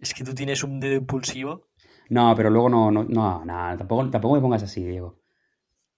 [0.00, 1.68] Es que tú tienes un dedo impulsivo.
[2.10, 5.20] No, pero luego no, no, no, no, tampoco, tampoco me pongas así, Diego.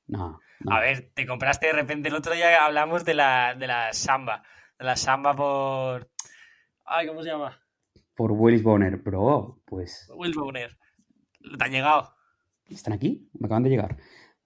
[0.09, 0.39] No.
[0.69, 4.43] A ver, te compraste de repente el otro día hablamos de la, de la samba.
[4.79, 6.11] De la samba por.
[6.85, 7.59] Ay, ¿cómo se llama?
[8.15, 10.79] Por Willis Bonner, bro, pues, Will Bowner.
[11.59, 12.15] ¿Te han llegado?
[12.69, 13.29] ¿están aquí?
[13.39, 13.97] Me acaban de llegar.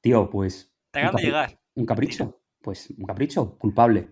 [0.00, 1.60] Tío, pues, ¿Te acaban de llegar?
[1.74, 2.42] un capricho.
[2.60, 4.10] Pues, un capricho, culpable.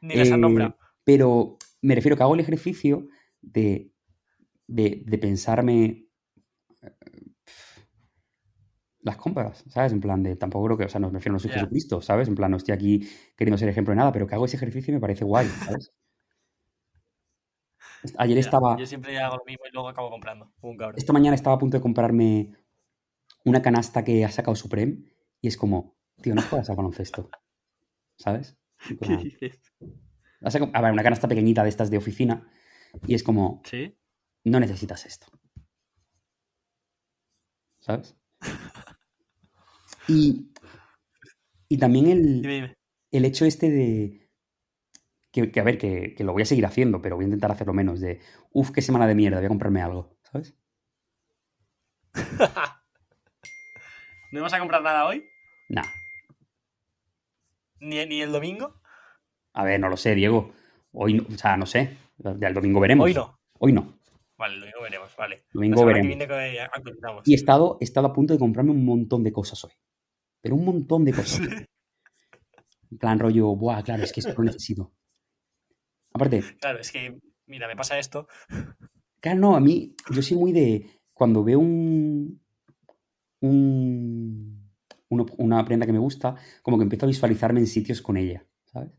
[0.00, 0.78] Ni les han Eh, nombrado.
[1.04, 3.08] Pero me refiero que hago el ejercicio
[3.40, 3.90] de,
[4.66, 6.06] de, de pensarme
[6.82, 6.96] eh,
[9.04, 9.92] las compras, ¿sabes?
[9.92, 11.50] En plan de, tampoco creo que, o sea, no me refiero, no soy.
[11.50, 12.26] Jesucristo, ¿sabes?
[12.26, 14.92] En plan, no estoy aquí queriendo ser ejemplo de nada, pero que hago ese ejercicio
[14.92, 15.92] y me parece guay, ¿sabes?
[18.18, 20.50] Ayer estaba, Yo siempre hago lo mismo y luego acabo comprando.
[20.60, 20.98] como Un cabrón.
[20.98, 22.54] esta mañana estaba a punto de comprarme
[23.44, 25.04] una canasta que ha sacado Supreme
[25.40, 27.30] y es como, tío, no juegas al baloncesto,
[28.16, 28.56] ¿sabes?
[29.00, 29.60] ¿Qué dices?
[30.40, 32.50] a ver, una canasta pequeñita de estas de oficina
[33.06, 33.98] y es como, ¿Sí?
[34.44, 35.26] no necesitas esto.
[37.80, 38.16] ¿Sabes?
[40.08, 40.50] Y,
[41.68, 42.74] y también el, Dime, dime.
[43.10, 44.20] el hecho este de...
[45.32, 47.50] Que, que, a ver, que, que lo voy a seguir haciendo, pero voy a intentar
[47.50, 48.00] hacerlo menos.
[48.00, 48.20] De,
[48.52, 50.16] uff, qué semana de mierda, voy a comprarme algo.
[50.22, 50.54] ¿Sabes?
[54.32, 55.24] ¿No vas a comprar nada hoy?
[55.68, 55.82] Nah.
[57.80, 58.80] ¿Ni, ni el domingo?
[59.52, 60.52] A ver, no lo sé, Diego.
[60.92, 61.96] Hoy, no- o sea, no sé.
[62.18, 63.04] Ya el domingo veremos.
[63.06, 63.38] Hoy no.
[63.58, 63.98] Hoy no.
[64.36, 65.44] Vale, el domingo veremos, vale.
[65.52, 66.02] Domingo veremos.
[66.04, 67.26] que viene que actualizamos.
[67.28, 69.72] Y he estado, he estado a punto de comprarme un montón de cosas hoy.
[70.44, 71.38] Pero un montón de cosas.
[71.38, 71.64] Sí.
[72.90, 74.92] En plan rollo, buah, claro, es que esto lo necesito.
[76.12, 78.28] Aparte, Claro, es que, mira, me pasa esto.
[79.20, 81.00] Claro, no, a mí, yo soy muy de.
[81.14, 82.42] Cuando veo un.
[83.40, 84.70] un
[85.08, 88.92] una prenda que me gusta, como que empiezo a visualizarme en sitios con ella, ¿sabes?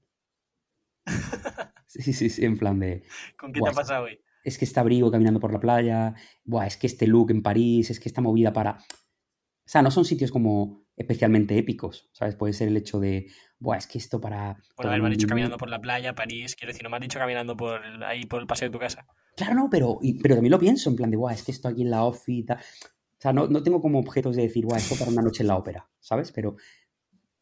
[1.88, 3.04] Sí, sí, sí, en plan de.
[3.38, 4.20] ¿Con qué te ha pasado hoy?
[4.44, 7.90] Es que este abrigo caminando por la playa, buah, es que este look en París,
[7.92, 8.80] es que esta movida para.
[8.80, 12.36] O sea, no son sitios como especialmente épicos, ¿sabes?
[12.36, 13.28] Puede ser el hecho de,
[13.60, 14.58] buah, es que esto para.
[14.78, 16.56] Bueno, a ver, me has dicho caminando por la playa, París.
[16.56, 18.80] Quiero decir, no me has dicho caminando por el- ahí por el paseo de tu
[18.80, 19.06] casa.
[19.36, 21.68] Claro, no, pero, y- pero también lo pienso, en plan de, guau, es que esto
[21.68, 22.58] aquí en la ofi y tal.
[22.58, 25.48] O sea, no, no tengo como objetos de decir, guau, esto para una noche en
[25.48, 26.32] la ópera, ¿sabes?
[26.32, 26.56] Pero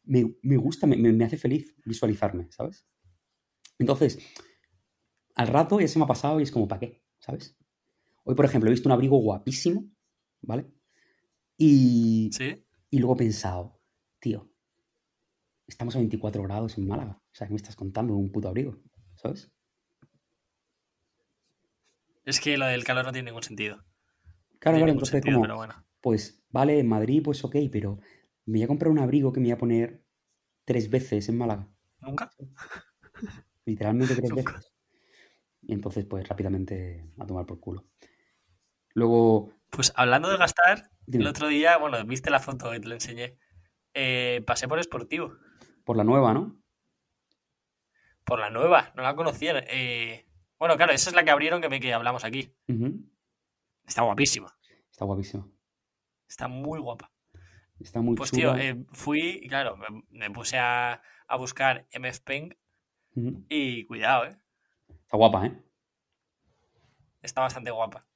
[0.04, 2.84] me, me gusta, me, me- me hace feliz visualizarme, ¿sabes?
[3.78, 4.18] Entonces,
[5.34, 7.02] al rato ya se me ha pasado y es como, ¿para qué?
[7.18, 7.56] ¿Sabes?
[8.24, 9.84] Hoy, por ejemplo, he visto un abrigo guapísimo,
[10.42, 10.66] ¿vale?
[11.56, 12.64] Y, ¿Sí?
[12.94, 13.82] Y luego he pensado,
[14.20, 14.52] tío,
[15.66, 17.18] estamos a 24 grados en Málaga.
[17.22, 18.80] O sea, ¿qué me estás contando un puto abrigo?
[19.14, 19.52] ¿Sabes?
[22.26, 23.76] Es que lo del calor no tiene ningún sentido.
[23.76, 23.84] No
[24.58, 25.86] Claro, tiene claro, entonces sentido, como, pero bueno.
[26.00, 27.98] pues vale, en Madrid, pues ok, pero
[28.46, 30.06] me voy a comprar un abrigo que me voy a poner
[30.64, 31.72] tres veces en Málaga.
[32.00, 32.30] ¿Nunca?
[33.66, 34.54] Literalmente tres Nunca.
[34.54, 34.74] veces.
[35.62, 37.86] Y entonces, pues rápidamente a tomar por culo.
[38.94, 42.88] Luego, Pues hablando de gastar, dime, el otro día, bueno, viste la foto que te
[42.88, 43.36] la enseñé.
[43.92, 45.34] Eh, pasé por Sportivo,
[45.84, 46.56] por la nueva, ¿no?
[48.24, 49.52] por la nueva, no la conocía.
[49.68, 50.26] eh,
[50.58, 52.54] bueno, claro, esa es la que abrieron que, me, que hablamos aquí.
[53.86, 54.56] Está guapísima,
[54.90, 55.52] Está guapísimo.
[56.28, 57.10] está muy guapa.
[57.80, 62.54] Está muy Pues tío, eh, fui, claro, me, me puse a, a buscar MF Peng
[63.48, 64.36] y cuidado, ¿eh?
[65.02, 65.62] Está guapa, ¿eh?
[67.22, 68.06] Está bastante guapa.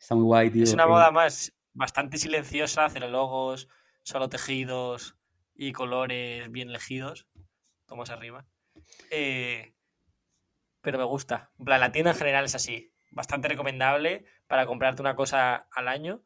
[0.00, 0.64] Está muy guay, tío.
[0.64, 3.68] Es una moda más bastante silenciosa, cero logos,
[4.02, 5.16] solo tejidos
[5.54, 7.26] y colores bien elegidos.
[7.86, 8.46] Tomas arriba.
[9.10, 9.74] Eh,
[10.80, 11.50] pero me gusta.
[11.58, 12.92] La tienda en general es así.
[13.10, 16.22] Bastante recomendable para comprarte una cosa al año.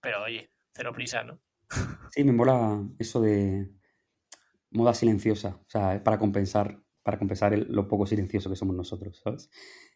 [0.00, 1.40] Pero oye, cero prisa, ¿no?
[2.10, 3.70] Sí, me mola eso de
[4.70, 5.60] moda silenciosa.
[5.66, 9.50] O sea, para compensar, para compensar el- lo poco silencioso que somos nosotros, ¿sabes?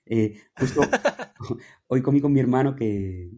[0.07, 0.81] Eh, justo
[1.89, 3.31] hoy comí con mi hermano que,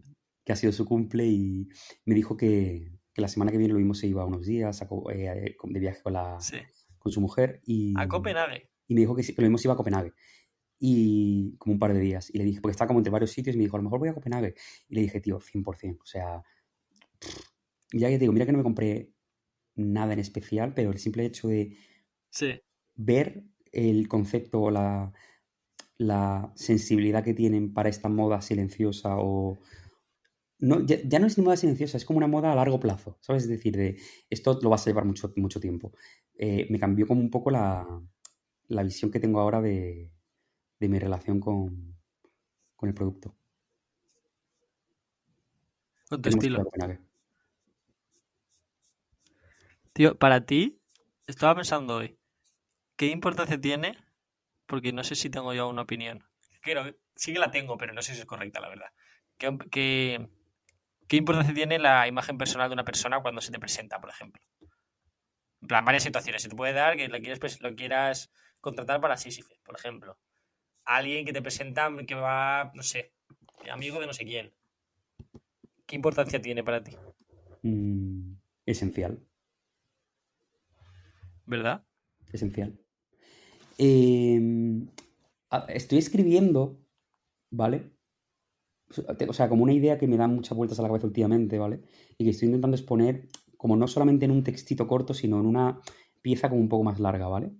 [0.43, 1.67] que ha sido su cumple y
[2.05, 4.87] me dijo que, que la semana que viene lo mismo se iba unos días a
[5.13, 6.57] eh, de viaje con, la, Sí.
[6.97, 8.69] con su mujer y, A Copenhague.
[8.87, 10.13] y me dijo que, que lo mismo se iba a Copenhague.
[10.77, 12.29] Y como un par de días.
[12.33, 13.99] Y le dije, porque estaba como entre varios sitios, y me dijo, a lo mejor
[13.99, 14.55] voy a Copenhague.
[14.89, 15.99] Y le dije, tío, 100%.
[16.01, 16.43] O sea,
[17.93, 19.13] ya que te digo, mira que no me compré
[19.75, 21.77] nada en especial, pero el simple hecho de
[22.29, 22.59] Sí.
[22.95, 25.13] ver el concepto o la,
[25.97, 29.57] la sensibilidad que tienen para esta moda silenciosa o...
[30.57, 33.17] No, ya, ya no es ni moda silenciosa, es como una moda a largo plazo,
[33.21, 33.43] ¿sabes?
[33.43, 35.91] Es decir, de esto lo vas a llevar mucho, mucho tiempo.
[36.37, 37.85] Eh, me cambió como un poco la,
[38.67, 40.11] la visión que tengo ahora de,
[40.79, 41.97] de mi relación con,
[42.75, 43.35] con el producto.
[46.09, 46.63] Con tu estilo.
[49.91, 50.79] Tío, para ti,
[51.27, 52.17] estaba pensando hoy,
[52.95, 53.97] ¿qué importancia tiene?
[54.67, 56.23] Porque no sé si tengo yo una opinión.
[56.61, 58.89] Creo, sí que la tengo, pero no sé si es correcta, la verdad.
[59.37, 60.29] ¿Qué, qué,
[61.07, 64.41] qué importancia tiene la imagen personal de una persona cuando se te presenta, por ejemplo?
[65.61, 66.41] En plan, varias situaciones.
[66.41, 70.17] Se te puede dar que lo quieras, pres- lo quieras contratar para Sísifes, por ejemplo.
[70.83, 73.13] Alguien que te presenta que va, no sé,
[73.71, 74.53] amigo de no sé quién.
[75.87, 76.95] ¿Qué importancia tiene para ti?
[77.63, 78.33] Mm,
[78.65, 79.19] esencial.
[81.45, 81.83] ¿Verdad?
[82.31, 82.79] Esencial.
[83.77, 84.85] Eh,
[85.49, 86.79] a- estoy escribiendo,
[87.51, 87.91] ¿vale?
[89.27, 91.81] O sea, como una idea que me da muchas vueltas a la cabeza últimamente, ¿vale?
[92.17, 95.81] Y que estoy intentando exponer como no solamente en un textito corto, sino en una
[96.21, 97.51] pieza como un poco más larga, ¿vale?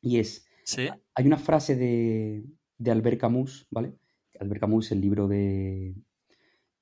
[0.00, 0.88] Y es, Sí.
[1.14, 2.44] hay una frase de,
[2.78, 3.94] de Albert Camus, ¿vale?
[4.40, 5.94] Albert Camus, el libro de,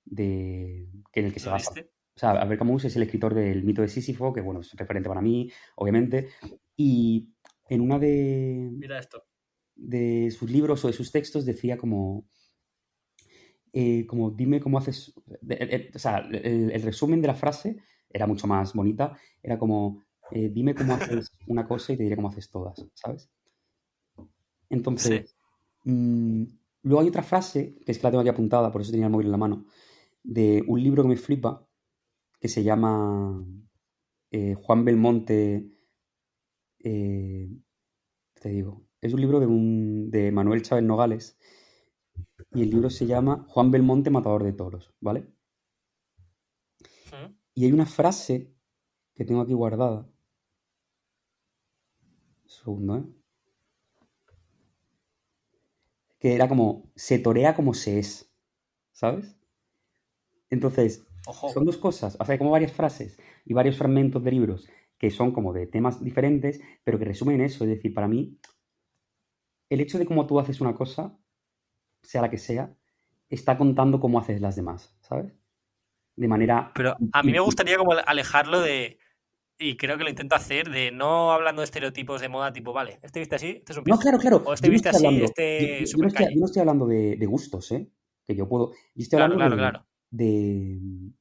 [0.05, 1.73] de en el que se ¿Lo basa
[2.17, 5.09] o sea, Albert Camus es el escritor del mito de Sísifo, que bueno, es referente
[5.09, 6.29] para mí, obviamente.
[6.77, 7.31] Y
[7.71, 9.25] en una de, Mira esto.
[9.75, 12.29] de sus libros o de sus textos decía como,
[13.73, 17.79] eh, como dime cómo haces, o sea, el, el resumen de la frase
[18.11, 22.17] era mucho más bonita, era como, eh, dime cómo haces una cosa y te diré
[22.17, 23.31] cómo haces todas, ¿sabes?
[24.69, 25.37] Entonces,
[25.85, 26.45] mm,
[26.83, 29.13] luego hay otra frase, que es que la tengo aquí apuntada, por eso tenía el
[29.13, 29.65] móvil en la mano,
[30.25, 31.67] de un libro que me flipa,
[32.41, 33.45] que se llama
[34.33, 35.71] eh, Juan Belmonte,
[36.83, 37.49] eh,
[38.35, 41.39] te digo, es un libro de, un, de Manuel Chávez Nogales
[42.53, 45.27] y el libro se llama Juan Belmonte, Matador de Toros, ¿vale?
[47.55, 48.55] Y hay una frase
[49.15, 50.09] que tengo aquí guardada.
[52.45, 53.05] Un segundo, ¿eh?
[56.19, 58.31] Que era como, se torea como se es,
[58.93, 59.37] ¿sabes?
[60.49, 61.51] Entonces, Ojo.
[61.51, 64.69] son dos cosas, o sea, hay como varias frases y varios fragmentos de libros
[65.01, 67.65] que son como de temas diferentes, pero que resumen eso.
[67.65, 68.39] Es decir, para mí,
[69.71, 71.19] el hecho de cómo tú haces una cosa,
[72.03, 72.77] sea la que sea,
[73.31, 75.33] está contando cómo haces las demás, ¿sabes?
[76.17, 76.71] De manera...
[76.75, 78.99] Pero a mí me gustaría como alejarlo de.
[79.59, 82.99] Y creo que lo intento hacer de no hablando de estereotipos de moda tipo, vale,
[83.03, 84.43] este viste así, este es un No, claro, claro.
[84.45, 86.35] O este yo viste así, hablando- este yo- yo- yo no estoy, calle.
[86.35, 87.89] yo no estoy hablando de, de gustos, ¿eh?
[88.27, 88.73] Que yo puedo...
[88.73, 89.87] Yo estoy Claro, hablando claro, de, claro.
[90.11, 91.13] de,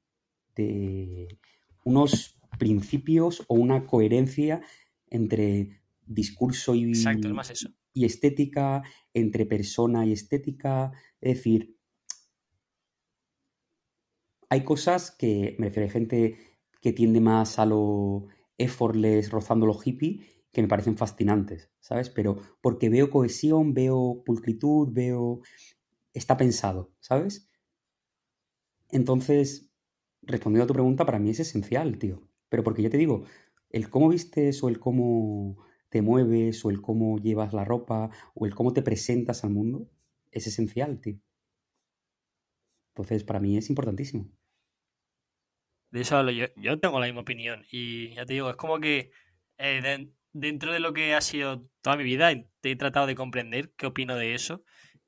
[0.56, 1.40] de
[1.86, 4.62] unos principios o una coherencia
[5.10, 7.70] entre discurso y, Exacto, es más eso.
[7.93, 8.84] y estética,
[9.14, 10.91] entre persona y estética.
[11.20, 11.76] Es decir,
[14.49, 16.38] hay cosas que, me refiero, hay gente
[16.82, 22.10] que tiende más a lo effortless, rozando lo hippie, que me parecen fascinantes, ¿sabes?
[22.10, 25.41] Pero porque veo cohesión, veo pulcritud, veo...
[26.12, 27.49] Está pensado, ¿sabes?
[28.89, 29.70] Entonces,
[30.24, 32.29] respondiendo a tu pregunta, para mí es esencial, tío.
[32.50, 33.26] Pero porque ya te digo,
[33.70, 35.58] el cómo vistes o el cómo
[35.89, 39.89] te mueves o el cómo llevas la ropa o el cómo te presentas al mundo
[40.32, 41.18] es esencial, tío.
[42.93, 44.30] Entonces, para mí es importantísimo.
[45.91, 46.45] De eso hablo yo.
[46.56, 47.66] Yo tengo la misma opinión.
[47.72, 49.12] Y ya te digo, es como que
[49.58, 52.32] eh, de- dentro de lo que ha sido toda mi vida,
[52.62, 54.64] te he tratado de comprender qué opino de eso.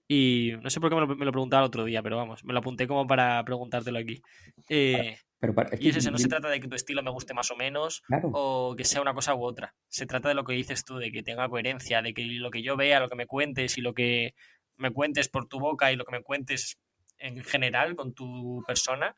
[0.08, 2.44] Y no sé por qué me lo, me lo preguntaba el otro día, pero vamos,
[2.44, 4.22] me lo apunté como para preguntártelo aquí.
[4.70, 7.10] Eh, Pero para- es y es eso, no se trata de que tu estilo me
[7.12, 9.76] guste más o menos, Claro, o que sea una cosa u otra.
[9.90, 12.62] Se trata de lo que dices tú, de que tenga coherencia, de que lo que
[12.62, 14.36] yo vea, lo que me cuentes y lo que
[14.78, 16.78] me cuentes por tu boca y lo que me cuentes
[17.18, 19.18] en general con tu persona,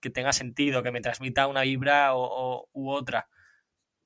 [0.00, 3.26] que tenga sentido, que me transmita una vibra o, o- u otra.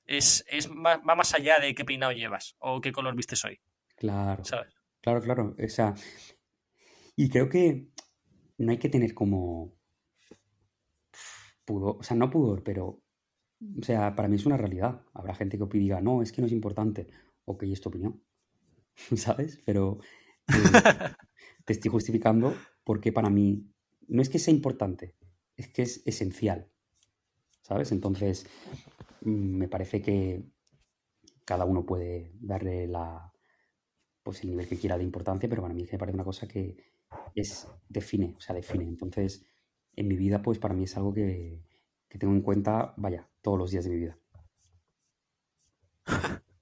[0.05, 3.59] Es, es más- va más allá de qué peinado llevas o qué color vistes hoy,
[3.97, 4.43] claro.
[4.45, 4.73] ¿sabes?
[5.01, 5.55] Claro, claro.
[5.61, 5.93] O sea,
[7.17, 7.85] y creo que
[8.57, 9.73] no hay que tener como
[11.69, 15.03] pudor, o sea, no pudor, pero, o sea, para mí es una realidad.
[15.13, 17.07] Habrá gente que diga, no, es que no es importante.
[17.45, 18.23] Ok, es tu opinión,
[19.15, 19.61] ¿sabes?
[19.65, 19.99] Pero
[20.47, 20.53] eh,
[21.65, 23.71] te estoy justificando porque para mí
[24.07, 25.15] no es que sea importante,
[25.55, 26.67] es que es esencial.
[27.61, 27.91] ¿Sabes?
[27.91, 28.47] Entonces,
[29.21, 30.43] me parece que
[31.45, 33.31] cada uno puede darle la,
[34.23, 36.77] pues el nivel que quiera de importancia, pero para mí me parece una cosa que
[37.35, 38.85] es, define, o sea, define.
[38.85, 39.45] Entonces,
[39.99, 41.61] en mi vida, pues para mí es algo que,
[42.07, 44.17] que tengo en cuenta, vaya, todos los días de mi vida.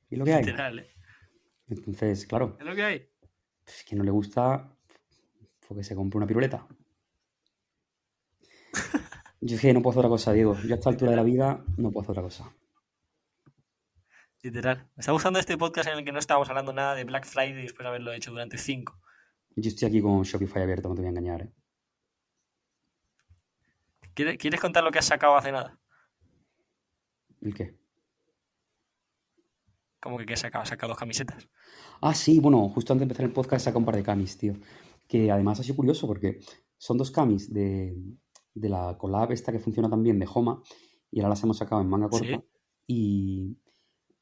[0.09, 0.43] Y lo que hay.
[0.43, 0.87] Literal, ¿eh?
[1.67, 3.09] Entonces, claro, Es lo que hay.
[3.63, 4.75] pues, que no le gusta,
[5.61, 6.67] fue que se compre una piruleta.
[9.41, 10.57] Yo es que no puedo hacer otra cosa, Diego.
[10.65, 12.51] Yo a esta altura de la vida no puedo hacer otra cosa.
[14.41, 14.89] Literal.
[14.95, 17.61] Me está gustando este podcast en el que no estábamos hablando nada de Black Friday
[17.61, 18.99] después de haberlo hecho durante cinco.
[19.55, 21.51] Yo estoy aquí con Shopify abierto, no te voy a engañar, ¿eh?
[24.17, 25.79] ¿Quieres, ¿Quieres contar lo que has sacado hace nada?
[27.39, 27.77] ¿El qué?
[30.01, 30.63] ¿Cómo que qué has sacado?
[30.63, 31.47] Has sacado dos camisetas.
[32.01, 34.55] Ah, sí, bueno, justo antes de empezar el podcast saca un par de camis, tío.
[35.07, 36.39] Que además ha sido curioso porque
[36.79, 37.95] son dos camis de,
[38.55, 40.63] de la collab esta que funciona también de Homa
[41.11, 42.25] y ahora las hemos sacado en manga corta.
[42.25, 42.43] Sí.
[42.87, 43.57] Y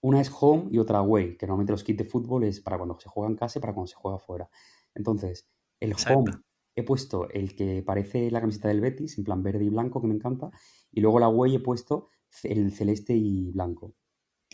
[0.01, 2.99] una es home y otra away, que normalmente los kits de fútbol es para cuando
[2.99, 4.49] se juega en casa y para cuando se juega fuera.
[4.93, 5.47] Entonces,
[5.79, 6.19] el Exacto.
[6.19, 6.31] home
[6.76, 10.07] he puesto el que parece la camiseta del Betis, en plan verde y blanco, que
[10.07, 10.51] me encanta,
[10.91, 12.09] y luego la away he puesto
[12.43, 13.93] el celeste y blanco.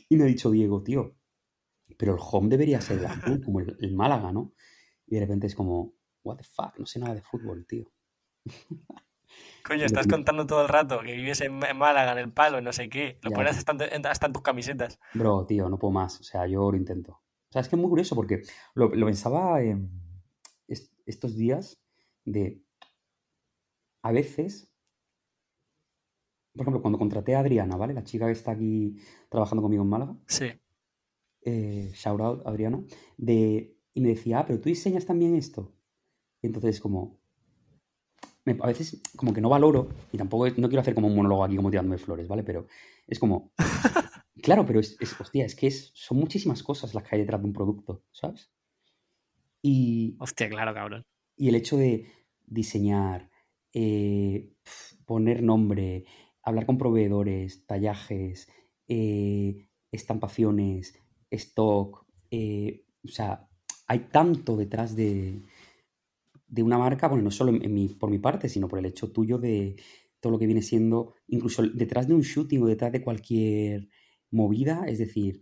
[0.09, 1.15] Y me ha dicho Diego, tío,
[1.97, 4.53] pero el home debería ser el azul, como el, el Málaga, ¿no?
[5.07, 5.93] Y de repente es como,
[6.23, 7.91] what the fuck, no sé nada de fútbol, tío.
[9.63, 12.89] Coño, estás contando todo el rato que vives en, Málaga, en el palo, no sé
[12.89, 13.19] qué.
[13.21, 13.35] Lo Ya.
[13.35, 14.99] pones hasta en, hasta en tus camisetas.
[15.13, 16.19] Bro, tío, no puedo más.
[16.19, 17.11] O sea, yo lo intento.
[17.13, 18.41] O sea, es que es muy curioso porque
[18.73, 19.89] lo, lo pensaba en
[20.67, 21.79] est- estos días
[22.25, 22.61] de...
[24.03, 24.69] A veces,
[26.53, 27.93] por ejemplo, cuando contraté a Adriana, ¿vale?
[27.93, 28.97] La chica que está aquí
[29.29, 30.47] trabajando conmigo en Málaga, Sí.
[31.43, 32.83] eh, shout out Adriana,
[33.17, 35.71] de, y me decía, ah, pero tú diseñas también esto.
[36.41, 37.19] Y entonces como,
[38.59, 41.55] a veces como que no valoro, y tampoco no quiero hacer como un monólogo aquí
[41.55, 42.43] como tirándome flores, ¿vale?
[42.43, 42.65] Pero
[43.07, 43.53] es como,
[44.41, 47.39] claro, pero es, es- hostia, es que es, son muchísimas cosas las que hay detrás
[47.41, 48.51] de un producto, ¿sabes?
[49.61, 51.05] Y, Hostia, claro, cabrón.
[51.41, 52.05] Y el hecho de
[52.45, 53.31] diseñar,
[53.73, 54.53] eh,
[55.07, 56.05] poner nombre,
[56.43, 58.47] hablar con proveedores, tallajes,
[58.87, 60.99] eh, estampaciones,
[61.31, 63.49] stock, eh, o sea,
[63.87, 65.41] hay tanto detrás de,
[66.47, 67.57] de una marca, bueno, no solo
[67.97, 69.77] por mi parte, sino por el hecho tuyo de
[70.19, 73.89] todo lo que viene siendo, incluso detrás de un shooting o detrás de cualquier
[74.29, 75.41] movida, es decir,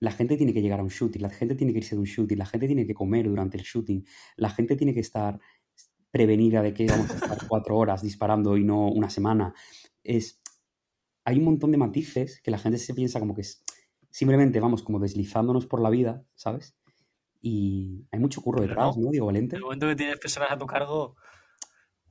[0.00, 2.06] la gente tiene que llegar a un shooting, la gente tiene que irse de un
[2.06, 4.04] shooting, la gente tiene que comer durante el shooting,
[4.36, 5.38] la gente tiene que estar
[6.10, 9.54] prevenida de que vamos a estar cuatro horas disparando y no una semana.
[10.02, 10.42] Es,
[11.24, 13.62] hay un montón de matices que la gente se piensa como que es
[14.10, 16.76] simplemente vamos como deslizándonos por la vida, ¿sabes?
[17.40, 19.04] Y hay mucho curro Pero detrás, no.
[19.04, 19.56] ¿no, Diego Valente?
[19.56, 21.16] En el momento que tienes personas a tu cargo.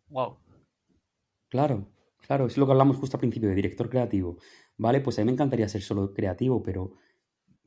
[0.07, 0.39] Wow.
[1.49, 1.87] Claro,
[2.21, 4.37] claro, es lo que hablamos justo al principio de director creativo.
[4.77, 6.93] Vale, pues a mí me encantaría ser solo creativo, pero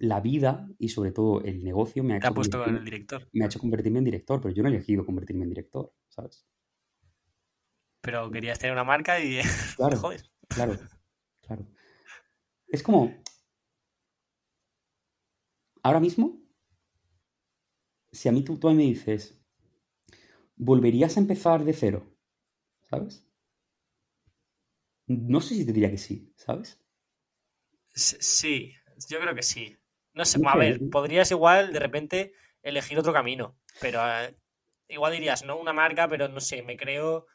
[0.02, 2.84] la vida y sobre todo el negocio me ha Te ha hecho, puesto convertirme, el
[2.84, 3.28] director.
[3.32, 6.44] me ha hecho convertirme en director, pero yo no he elegido convertirme en director, ¿sabes?
[8.00, 9.40] Pero querías tener una marca y.
[9.76, 10.22] Claro, Joder.
[10.48, 10.78] claro,
[11.42, 11.66] claro.
[12.68, 13.22] Es como,
[15.82, 16.40] ahora mismo,
[18.10, 19.38] si a mí tú, tú me dices,
[20.56, 22.00] ¿volverías a empezar de cero?
[22.90, 23.26] ¿Sabes?
[25.34, 26.76] No sé si te diría que sí, ¿sabes?
[27.94, 28.74] Sí,
[29.08, 29.76] yo creo que sí.
[30.14, 32.32] No sé, a ver, podrías igual de repente
[32.62, 34.36] elegir otro camino, pero eh,
[34.88, 37.26] igual dirías, no una marca, pero no sé, me creo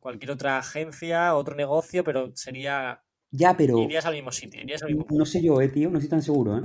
[0.00, 3.02] cualquier otra agencia, otro negocio, pero sería.
[3.30, 5.18] Ya, pero Irías al mismo sitio, irías al mismo punto.
[5.20, 6.62] no sé yo, eh, tío, no estoy tan seguro, ¿eh?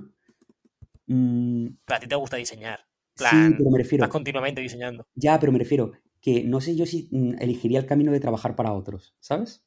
[1.08, 2.80] Mm, Pero a ti te gusta diseñar.
[3.16, 5.08] sí, plan, pero me refiero, Estás continuamente diseñando.
[5.16, 5.92] ya, pero me refiero
[6.22, 9.66] que no sé yo si mm, elegiría el camino de trabajar para otros, ¿sabes?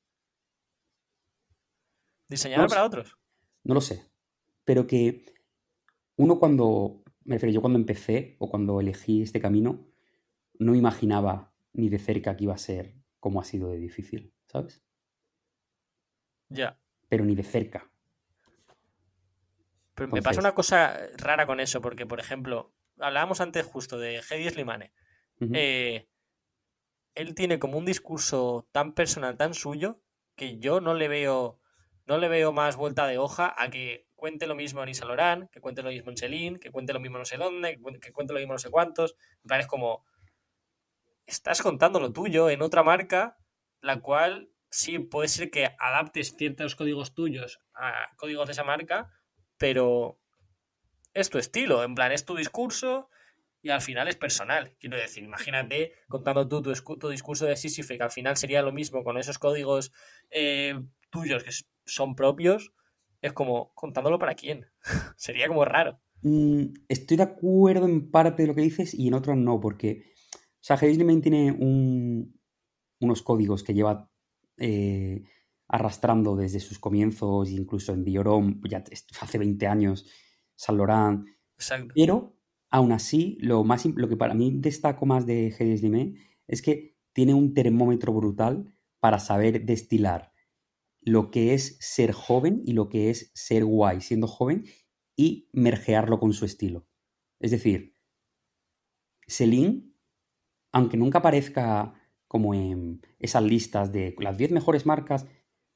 [2.29, 3.17] ¿Diseñar No para otros?
[3.65, 4.05] No lo sé.
[4.65, 5.32] Pero que
[6.17, 9.87] uno cuando, me refiero, yo cuando empecé o cuando elegí este camino,
[10.59, 14.83] no imaginaba ni de cerca que iba a ser como ha sido de difícil, ¿sabes?
[16.49, 16.79] Ya.
[17.09, 17.89] Pero ni de cerca.
[19.95, 24.21] Pero me pasa una cosa rara con eso, porque, por ejemplo, hablábamos antes justo de
[24.29, 24.93] Hedy Slimane.
[25.41, 26.09] Eh,
[27.15, 30.01] él tiene como un discurso tan personal, tan suyo,
[30.35, 31.61] que yo no le veo,
[32.07, 35.61] no le veo más vuelta de hoja a que cuente lo mismo en Lorán, que
[35.61, 38.39] cuente lo mismo en Celine, que cuente lo mismo no sé dónde, que cuente, lo
[38.39, 39.17] mismo no sé cuántos.
[39.43, 40.05] En plan, es como,
[41.27, 43.37] estás contando lo tuyo en otra marca,
[43.81, 49.11] la cual sí puede ser que adaptes ciertos códigos tuyos a códigos de esa marca,
[49.59, 50.21] pero
[51.15, 53.09] es tu estilo, en plan, es tu discurso
[53.61, 54.77] y al final es personal.
[54.79, 59.03] Quiero decir, imagínate contando tú tu, discurso de Sísife, que al final sería lo mismo
[59.03, 59.91] con esos códigos
[60.31, 61.51] eh, tuyos que
[61.87, 62.73] son propios,
[63.23, 64.67] es como contándolo para quién.
[65.17, 66.01] sería como raro.
[66.23, 70.05] Mm, estoy de acuerdo en parte de lo que dices y en otros no, porque,
[70.35, 71.53] o sea, tiene
[73.01, 74.11] unos códigos que lleva
[74.59, 75.23] eh,
[75.69, 78.85] arrastrando desde sus comienzos, incluso en Diorom, ya
[79.21, 80.07] hace 20 años,
[80.55, 81.27] San Laurent.
[81.95, 82.37] Pero,
[82.71, 85.83] aún así, lo, más, lo que para mí destaco más de Hedges
[86.49, 90.32] es que tiene un termómetro brutal para saber destilar
[91.03, 94.65] lo que es ser joven y lo que es ser guay siendo joven
[95.17, 96.87] y mergearlo con su estilo.
[97.41, 97.97] Es decir,
[99.27, 99.93] Celine,
[100.71, 101.95] aunque nunca aparezca
[102.29, 105.27] como en esas listas de las 10 mejores marcas,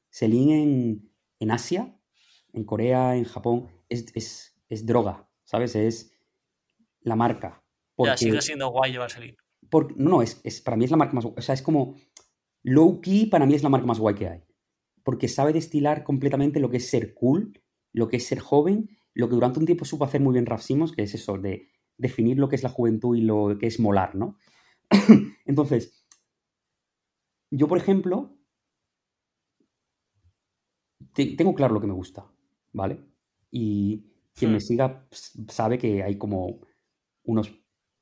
[0.09, 1.99] Celine en, en Asia,
[2.53, 4.55] en Corea, en Japón, es,
[4.85, 5.75] droga, ¿sabes?
[5.75, 6.13] Es
[7.01, 7.63] la marca.
[7.97, 9.37] ya, sigue siendo guay llevar Celine.
[9.97, 11.95] no, es, es, para mí es la marca más O sea, es como
[12.63, 14.46] low key, para mí es la marca más guay que hay.
[15.07, 17.61] Porque sabe destilar completamente lo que es ser cool,
[17.93, 20.91] lo que es ser joven lo que durante un tiempo supo hacer muy bien Rafsimos,
[20.91, 24.13] que es eso, de definir lo que es la juventud y lo que es molar,
[24.13, 24.37] ¿no?
[25.45, 26.05] Entonces,
[27.49, 28.37] yo, por ejemplo,
[31.13, 32.31] tengo claro lo que me gusta,
[32.73, 33.03] ¿vale?
[33.49, 34.05] Y
[34.35, 34.61] quien me hmm.
[34.61, 35.07] siga
[35.47, 36.61] sabe que hay como
[37.23, 37.51] unos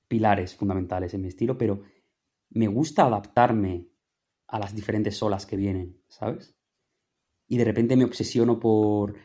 [0.10, 1.82] pilares fundamentales en mi estilo, pero
[2.50, 3.88] me gusta adaptarme
[4.48, 6.58] a las diferentes olas que vienen, ¿sabes?
[7.48, 9.16] Y de repente me obsesiono por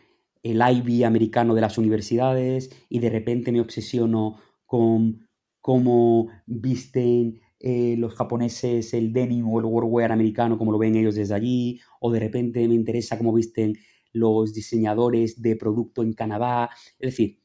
[0.42, 5.28] el IB americano de las universidades y de repente me obsesiono con
[5.60, 11.14] cómo visten eh, los japoneses el denim o el workwear americano, como lo ven ellos
[11.14, 13.74] desde allí, o de repente me interesa cómo visten
[14.12, 16.70] los diseñadores de producto en Canadá.
[16.98, 17.40] Es decir,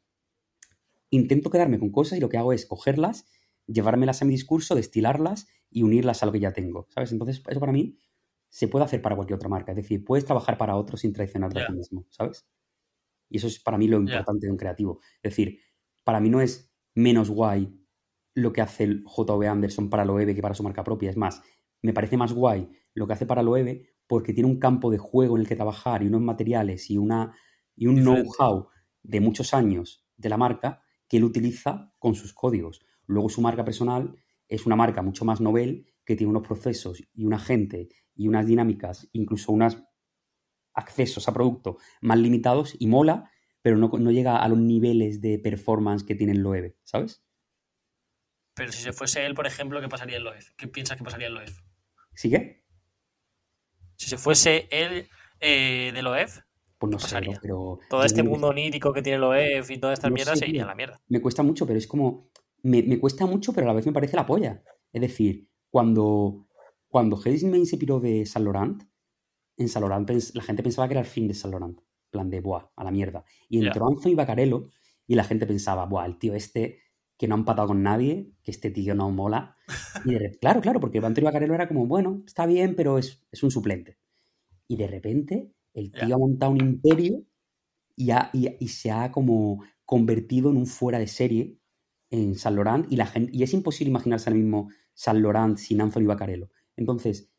[1.10, 3.28] intento quedarme con cosas y lo que hago es cogerlas,
[3.68, 7.12] llevármelas a mi discurso, destilarlas y unirlas a lo que ya tengo, ¿sabes?
[7.12, 7.98] Entonces, eso para mí
[8.56, 9.74] se puede hacer para cualquier otra marca.
[9.74, 12.48] Es decir, puedes trabajar para otros sin traicionarte a ti mismo, ¿sabes?
[13.30, 15.02] Y eso es para mí lo importante de un creativo.
[15.22, 15.60] Es decir,
[16.06, 17.78] para mí no es menos guay
[18.34, 21.10] lo que hace el JV Anderson para Loewe que para su marca propia.
[21.10, 21.44] Es más,
[21.82, 25.36] me parece más guay lo que hace para Loewe porque tiene un campo de juego
[25.36, 27.36] en el que trabajar y unos materiales y, una,
[27.76, 28.70] y un know-how
[29.04, 32.86] de muchos años de la marca que él utiliza con sus códigos.
[33.06, 34.16] Luego su marca personal
[34.48, 38.48] es una marca mucho más novel que tiene unos procesos y una gente y unas
[38.48, 39.84] dinámicas, incluso unas
[40.74, 46.04] accesos a producto más limitados y mola, pero no, llega a los niveles de performance
[46.04, 47.24] que tiene el Loewe, ¿sabes?
[48.54, 50.40] Pero si se fuese él, por ejemplo, ¿qué pasaría en Loewe?
[50.56, 51.52] ¿Qué piensas que pasaría en Loewe?
[52.14, 52.64] ¿Sí qué?
[53.98, 55.08] Si se fuese él
[55.40, 56.02] eh, de
[56.78, 57.80] pues no sé, pero...
[57.90, 60.76] Todo este mundo onírico que tiene Loewe y todas estas mierdas se iría a la
[60.76, 61.02] mierda.
[61.08, 62.30] Me cuesta mucho, pero es como...
[62.64, 64.62] Me, cuesta mucho, pero a la vez me parece la polla.
[64.92, 66.48] Es decir, cuando,
[66.96, 67.20] cuando
[67.52, 68.82] Main se piró de Saint Laurent,
[69.58, 71.78] en Salorant la gente pensaba que era el fin de Salorant.
[72.10, 73.26] plan de, buah, a la mierda.
[73.50, 74.12] Y entró yeah.
[74.12, 74.70] y Bacarello
[75.06, 76.80] y la gente pensaba, buah, el tío este
[77.18, 79.58] que no ha empatado con nadie, que este tío no mola.
[80.06, 83.52] Y de, claro, claro, porque Anthony Bacarello era como, bueno, está bien, pero es, un
[83.52, 83.98] suplente.
[84.70, 87.26] Y de repente el tío ha montado un imperio
[87.98, 91.60] y, y, se ha como convertido en un fuera de serie
[92.10, 95.82] en San Laurent y, la gente, y es imposible imaginarse al mismo San Laurent sin
[95.82, 96.50] Anthony Bacarello.
[96.76, 97.30] Entonces,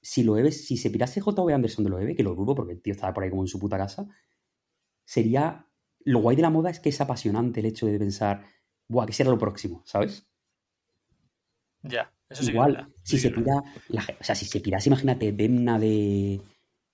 [0.00, 1.54] si lo si se pirase J.V.
[1.54, 3.48] Anderson de lo Loewe, que lo dudo porque el tío estaba por ahí como en
[3.48, 4.06] su puta casa,
[5.04, 5.66] sería.
[6.04, 8.44] Lo guay de la moda es que es apasionante el hecho de pensar,
[8.88, 10.26] buah, que será lo próximo, ¿sabes?
[11.82, 13.62] Ya, eso sí Igual, si se pira.
[14.20, 16.40] o sea, si se pirase, imagínate, Demna de.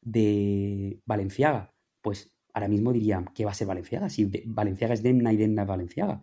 [0.03, 1.73] de Valenciaga,
[2.03, 4.11] pues ahora mismo dirían, ¿qué va a ser Valenciaga?
[4.11, 6.23] Si Valenciaga es Demna y Demna es Valenciaga.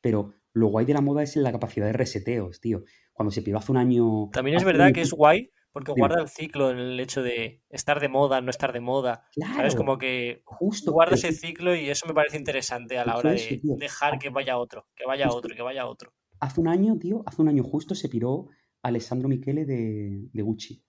[0.00, 2.84] Pero lo guay de la moda es la capacidad de reseteos, tío.
[3.12, 4.30] Cuando se piró hace un año.
[4.32, 7.98] También es verdad que es guay porque guarda el ciclo en el hecho de estar
[7.98, 9.24] de moda, no estar de moda.
[9.32, 9.74] Claro, ¿Sabes?
[9.74, 13.60] Como que justo, guarda ese ciclo y eso me parece interesante a la hora de
[13.78, 16.12] dejar que vaya otro, que vaya otro, que vaya otro.
[16.40, 18.48] Hace un año, tío, hace un año justo se piró
[18.82, 20.84] Alessandro Michele de, Gucci.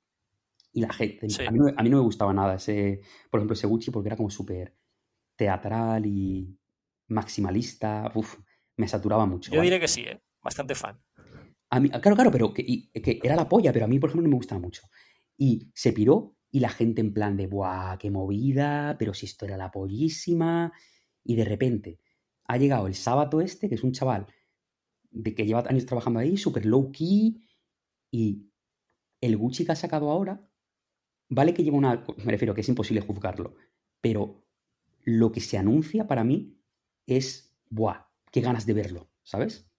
[0.73, 4.09] Y la gente, a, mí no, me gustaba nada ese, por ejemplo, ese Gucci porque
[4.09, 4.75] era como súper
[5.35, 6.57] teatral y
[7.07, 8.11] maximalista.
[8.15, 8.37] Uf,
[8.77, 9.51] me saturaba mucho.
[9.51, 10.21] Yo diré que sí, ¿eh?
[10.41, 10.99] bastante fan
[11.79, 14.61] claro, claro, pero que, era la polla, pero a mí, por ejemplo, no me gustaba
[14.61, 14.83] mucho.
[15.37, 18.95] Y se piró y la gente en plan de, ¡buah, qué movida!
[18.99, 20.71] Pero si esto era la pollísima.
[21.23, 21.99] Y de repente
[22.45, 24.27] ha llegado el sábado este, que es un chaval
[25.09, 27.41] de que lleva años trabajando ahí, súper low key.
[28.11, 28.51] Y
[29.21, 30.47] el Gucci que ha sacado ahora,
[31.29, 32.05] vale que lleva una.
[32.23, 33.55] Me refiero que es imposible juzgarlo.
[34.01, 34.45] Pero
[35.03, 36.59] lo que se anuncia para mí
[37.07, 38.12] es, ¡buah!
[38.33, 39.09] ¡Qué ganas de verlo!
[39.23, 39.69] ¿Sabes?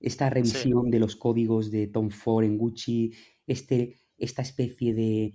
[0.00, 3.12] esta revisión de los códigos de Tom Ford en Gucci,
[3.46, 5.34] este, esta especie de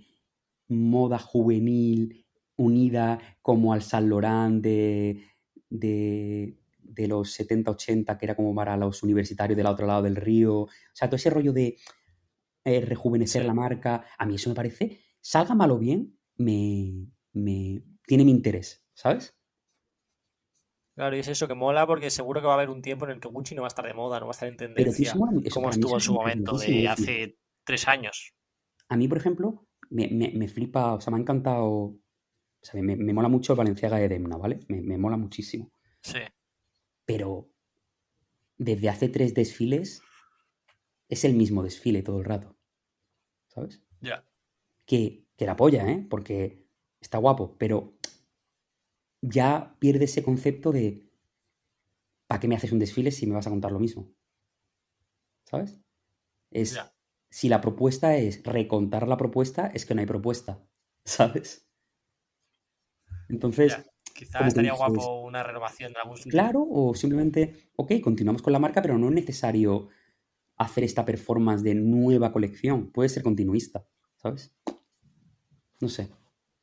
[0.68, 5.24] moda juvenil unida como al Saint Laurent de,
[5.70, 10.60] de, de los 70-80, que era como para los universitarios del otro lado del río.
[10.62, 11.78] O sea, todo ese rollo de
[12.64, 13.46] eh, rejuvenecer Sí.
[13.46, 18.30] la marca, a mí eso me parece, salga mal o bien, me, me tiene mi
[18.32, 19.36] interés, ¿sabes?
[20.94, 23.12] Claro, y es eso que mola porque seguro que va a haber un tiempo en
[23.12, 25.12] el que Gucci no va a estar de moda, no va a estar en tendencia,
[25.52, 28.32] como estuvo en su momento de hace tres años.
[28.88, 31.98] A mí, por ejemplo, me, me- me flipa, o sea, me ha encantado, o
[32.62, 34.60] sea, me, me mola mucho Valenciaga de Demna, ¿vale?
[34.68, 35.72] Me, me mola muchísimo.
[36.00, 36.20] Sí,
[37.04, 37.50] Pero
[38.56, 40.00] desde hace tres desfiles
[41.08, 42.56] es el mismo desfile todo el rato,
[43.48, 43.82] ¿sabes?
[44.00, 44.24] ya.
[44.86, 46.06] Que, que la polla, ¿eh?
[46.08, 46.66] Porque
[47.00, 47.94] está guapo, pero
[49.24, 51.10] ya pierde ese concepto de
[52.26, 54.12] ¿para qué me haces un desfile si me vas a contar lo mismo?
[55.44, 55.80] ¿Sabes?
[56.50, 56.92] Es, Ya.
[57.30, 60.66] si la propuesta es recontar la propuesta, es que no hay propuesta,
[61.04, 61.68] ¿sabes?
[63.28, 63.84] Entonces, Ya.
[64.14, 66.30] Quizá como que estaría guapo una renovación de algún sentido.
[66.30, 69.88] claro, o simplemente, ok, continuamos con la marca, pero no es necesario
[70.56, 72.90] hacer esta performance de nueva colección.
[72.92, 74.54] Puede ser continuista, ¿sabes?
[75.80, 76.10] No sé.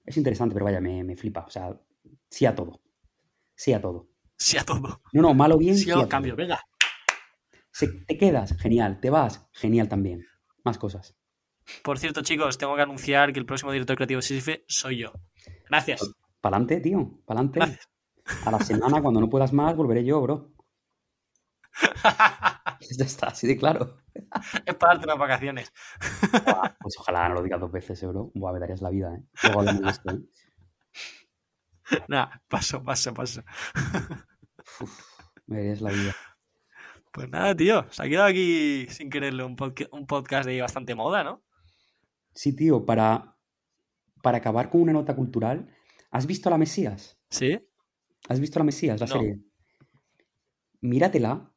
[0.06, 1.46] Es interesante, pero vaya, me, me flipa.
[1.46, 1.80] O sea,
[2.30, 2.82] sí a todo.
[3.56, 4.08] Sí a todo.
[4.38, 5.02] Sí a todo.
[5.14, 5.78] No, no, malo bien.
[5.78, 6.10] Sí sí a todo.
[6.10, 6.60] cambios, venga.
[7.72, 9.00] Se- te quedas, genial.
[9.00, 10.26] Te vas, genial también.
[10.64, 11.16] Más cosas.
[11.84, 15.14] Por cierto, chicos, tengo que anunciar que el próximo director creativo de Sísife soy yo.
[15.70, 16.02] Gracias.
[16.42, 17.22] Pa'lante, tío.
[17.26, 17.60] Pa'lante.
[17.60, 17.88] Gracias.
[18.46, 20.54] A la semana, cuando no puedas más, volveré yo, bro.
[22.98, 23.98] Ya está, así de claro.
[24.66, 25.72] es para darte unas vacaciones.
[26.46, 28.32] Buah, pues ojalá no lo digas dos veces, eh, bro.
[28.34, 29.24] Buah, me darías la vida, ¿eh?
[29.44, 30.20] Luego hablamos de esto, ¿eh?
[32.10, 33.42] Nada, paso, paso, paso.
[34.80, 35.00] Uf,
[35.48, 36.16] me la vida.
[37.12, 37.86] Pues nada, tío.
[37.92, 41.44] Se ha quedado aquí sin quererlo un, podca- un podcast de bastante moda, ¿no?
[42.34, 43.36] Sí, tío, para,
[44.24, 45.70] para acabar con una nota cultural,
[46.12, 47.20] ¿has visto La Mesías?
[47.30, 47.60] Sí.
[48.30, 49.14] ¿Has visto La Mesías, la No.
[49.16, 49.40] serie?
[50.82, 51.54] Míratela,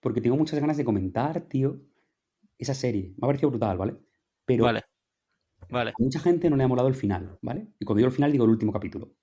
[0.00, 1.80] porque tengo muchas ganas de comentar, tío,
[2.58, 3.14] esa serie.
[3.18, 3.96] Me ha parecido brutal, ¿vale?
[4.44, 4.82] Pero Vale.
[5.68, 5.90] Vale.
[5.90, 7.68] a mucha gente no le ha molado el final, ¿vale?
[7.78, 9.14] Y cuando digo el final, digo el último capítulo.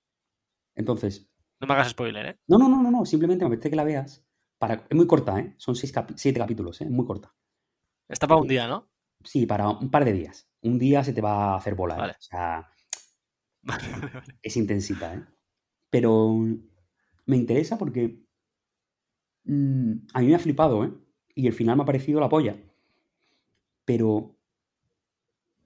[0.78, 1.28] Entonces,
[1.60, 2.36] No me hagas spoiler, ¿eh?
[2.48, 4.24] no, no, no, no, no, simplemente me apetece que la veas.
[4.58, 4.86] Para...
[4.88, 5.54] Es muy corta, ¿eh?
[5.58, 6.88] Son seis siete capítulos, ¿eh?
[6.90, 7.34] Muy corta.
[8.08, 8.88] Está para un día, ¿no?
[9.24, 10.48] Sí, para un par de días.
[10.62, 11.98] Un día se te va a hacer bola, ¿eh?
[11.98, 12.12] Vale.
[12.12, 12.68] O sea,
[13.62, 14.38] Vale, vale, vale.
[14.42, 15.24] es intensita, ¿eh?
[15.90, 16.34] Pero
[17.26, 18.24] me interesa porque
[19.44, 20.92] mm, a mí me ha flipado, ¿eh?
[21.34, 22.56] Y el final me ha parecido la polla.
[23.84, 24.36] Pero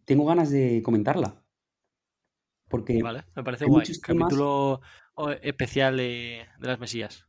[0.05, 1.42] tengo ganas de comentarla.
[2.73, 3.85] Porque, Vale, me parece guay.
[3.87, 4.81] temas- Capítulo
[5.15, 7.27] oh, especial de, de las Mesías.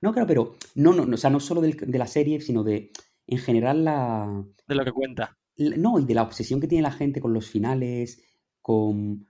[0.00, 2.62] no, claro, pero no, no, no, o sea, no solo del- de la serie, sino
[2.62, 2.92] de,
[3.26, 5.36] en general, la, De lo que cuenta.
[5.56, 8.22] la- no, y de la obsesión que tiene la gente con los finales,
[8.62, 9.28] con,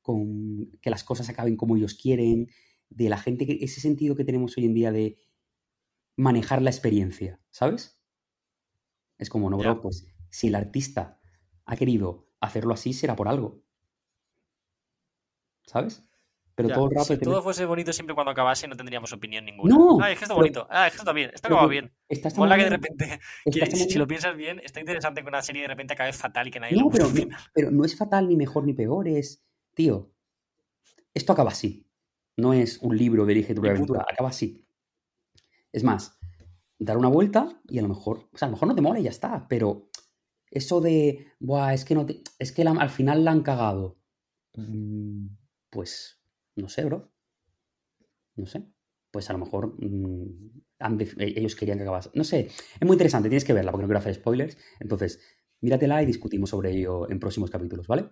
[0.00, 2.48] con que las cosas acaben como ellos quieren,
[2.88, 5.18] de la gente, que, ese sentido que tenemos hoy en día de
[6.16, 7.98] manejar la experiencia, ¿sabes?
[9.18, 11.20] Es como, no, bro, pues si el artista
[11.64, 13.62] ha querido hacerlo así, será por algo.
[15.66, 16.02] ¿Sabes?
[16.54, 19.44] Pero Ya, todo el rato Si todo fuese bonito siempre cuando acabase, no tendríamos opinión
[19.46, 19.74] ninguna.
[19.74, 20.66] No, Ah, es que está pero- bonito.
[20.70, 21.30] Ah, es que está bien.
[21.32, 21.92] Está pero acabado bien.
[22.08, 25.40] está esta Mola que de repente, que si, lo piensas bien, está interesante que una
[25.40, 27.96] serie de repente acabe fatal y que nadie No, guste pero, no, pero no es
[27.96, 29.08] fatal, ni mejor, ni peor.
[29.08, 29.42] Es,
[29.74, 30.12] tío,
[31.14, 31.86] esto acaba así.
[32.36, 34.66] No es un libro de Elige tu aventura, acaba así.
[35.72, 36.18] Es más,
[36.78, 39.00] dar una vuelta y a lo mejor, o sea, a lo mejor no te mola
[39.00, 39.88] y ya está, pero
[40.50, 43.96] eso de, Buah, es que, no te- es que la- al final la han cagado.
[44.54, 45.28] Mm,
[45.72, 46.20] Pues,
[46.54, 47.10] no sé, bro.
[48.36, 48.62] No sé.
[49.10, 52.10] Pues a lo mejor mm, eh, ellos querían que acabase.
[52.14, 54.58] No sé, es muy interesante, tienes que verla porque no quiero hacer spoilers.
[54.80, 55.18] Entonces,
[55.60, 58.10] míratela y discutimos sobre ello en próximos capítulos, ¿vale?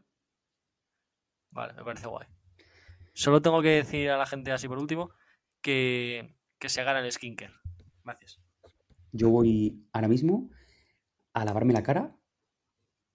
[1.50, 2.26] Vale, me parece guay.
[3.12, 5.10] Solo tengo que decir a la gente así por último
[5.60, 7.52] que, que se hagan el skincare.
[8.04, 8.40] Gracias.
[9.12, 10.50] Yo voy ahora mismo
[11.34, 12.16] a lavarme la cara.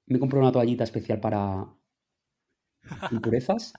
[0.06, 1.66] Me compro una toallita especial para
[3.12, 3.74] impurezas.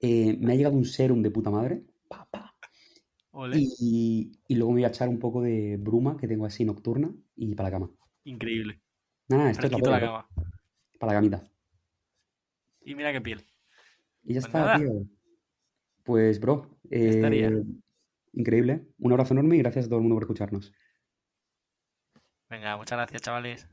[0.00, 1.82] Eh, me ha llegado un serum de puta madre.
[2.08, 2.54] Pa, pa.
[3.32, 3.58] Ole.
[3.60, 7.14] Y, y luego me voy a echar un poco de bruma que tengo así nocturna
[7.36, 7.90] y para la cama.
[8.24, 8.80] Increíble.
[9.28, 10.28] Nada, nada, esto es la la cama.
[10.98, 11.44] Para la camita.
[12.84, 13.44] Y mira qué piel.
[14.24, 14.78] Y ya Pues está, nada.
[14.78, 15.06] tío.
[16.04, 17.48] Pues, bro, estaría.
[17.48, 17.64] eh,
[18.32, 18.86] increíble.
[18.98, 20.72] Un abrazo enorme y gracias a todo el mundo por escucharnos.
[22.48, 23.68] Venga, muchas gracias, chavales.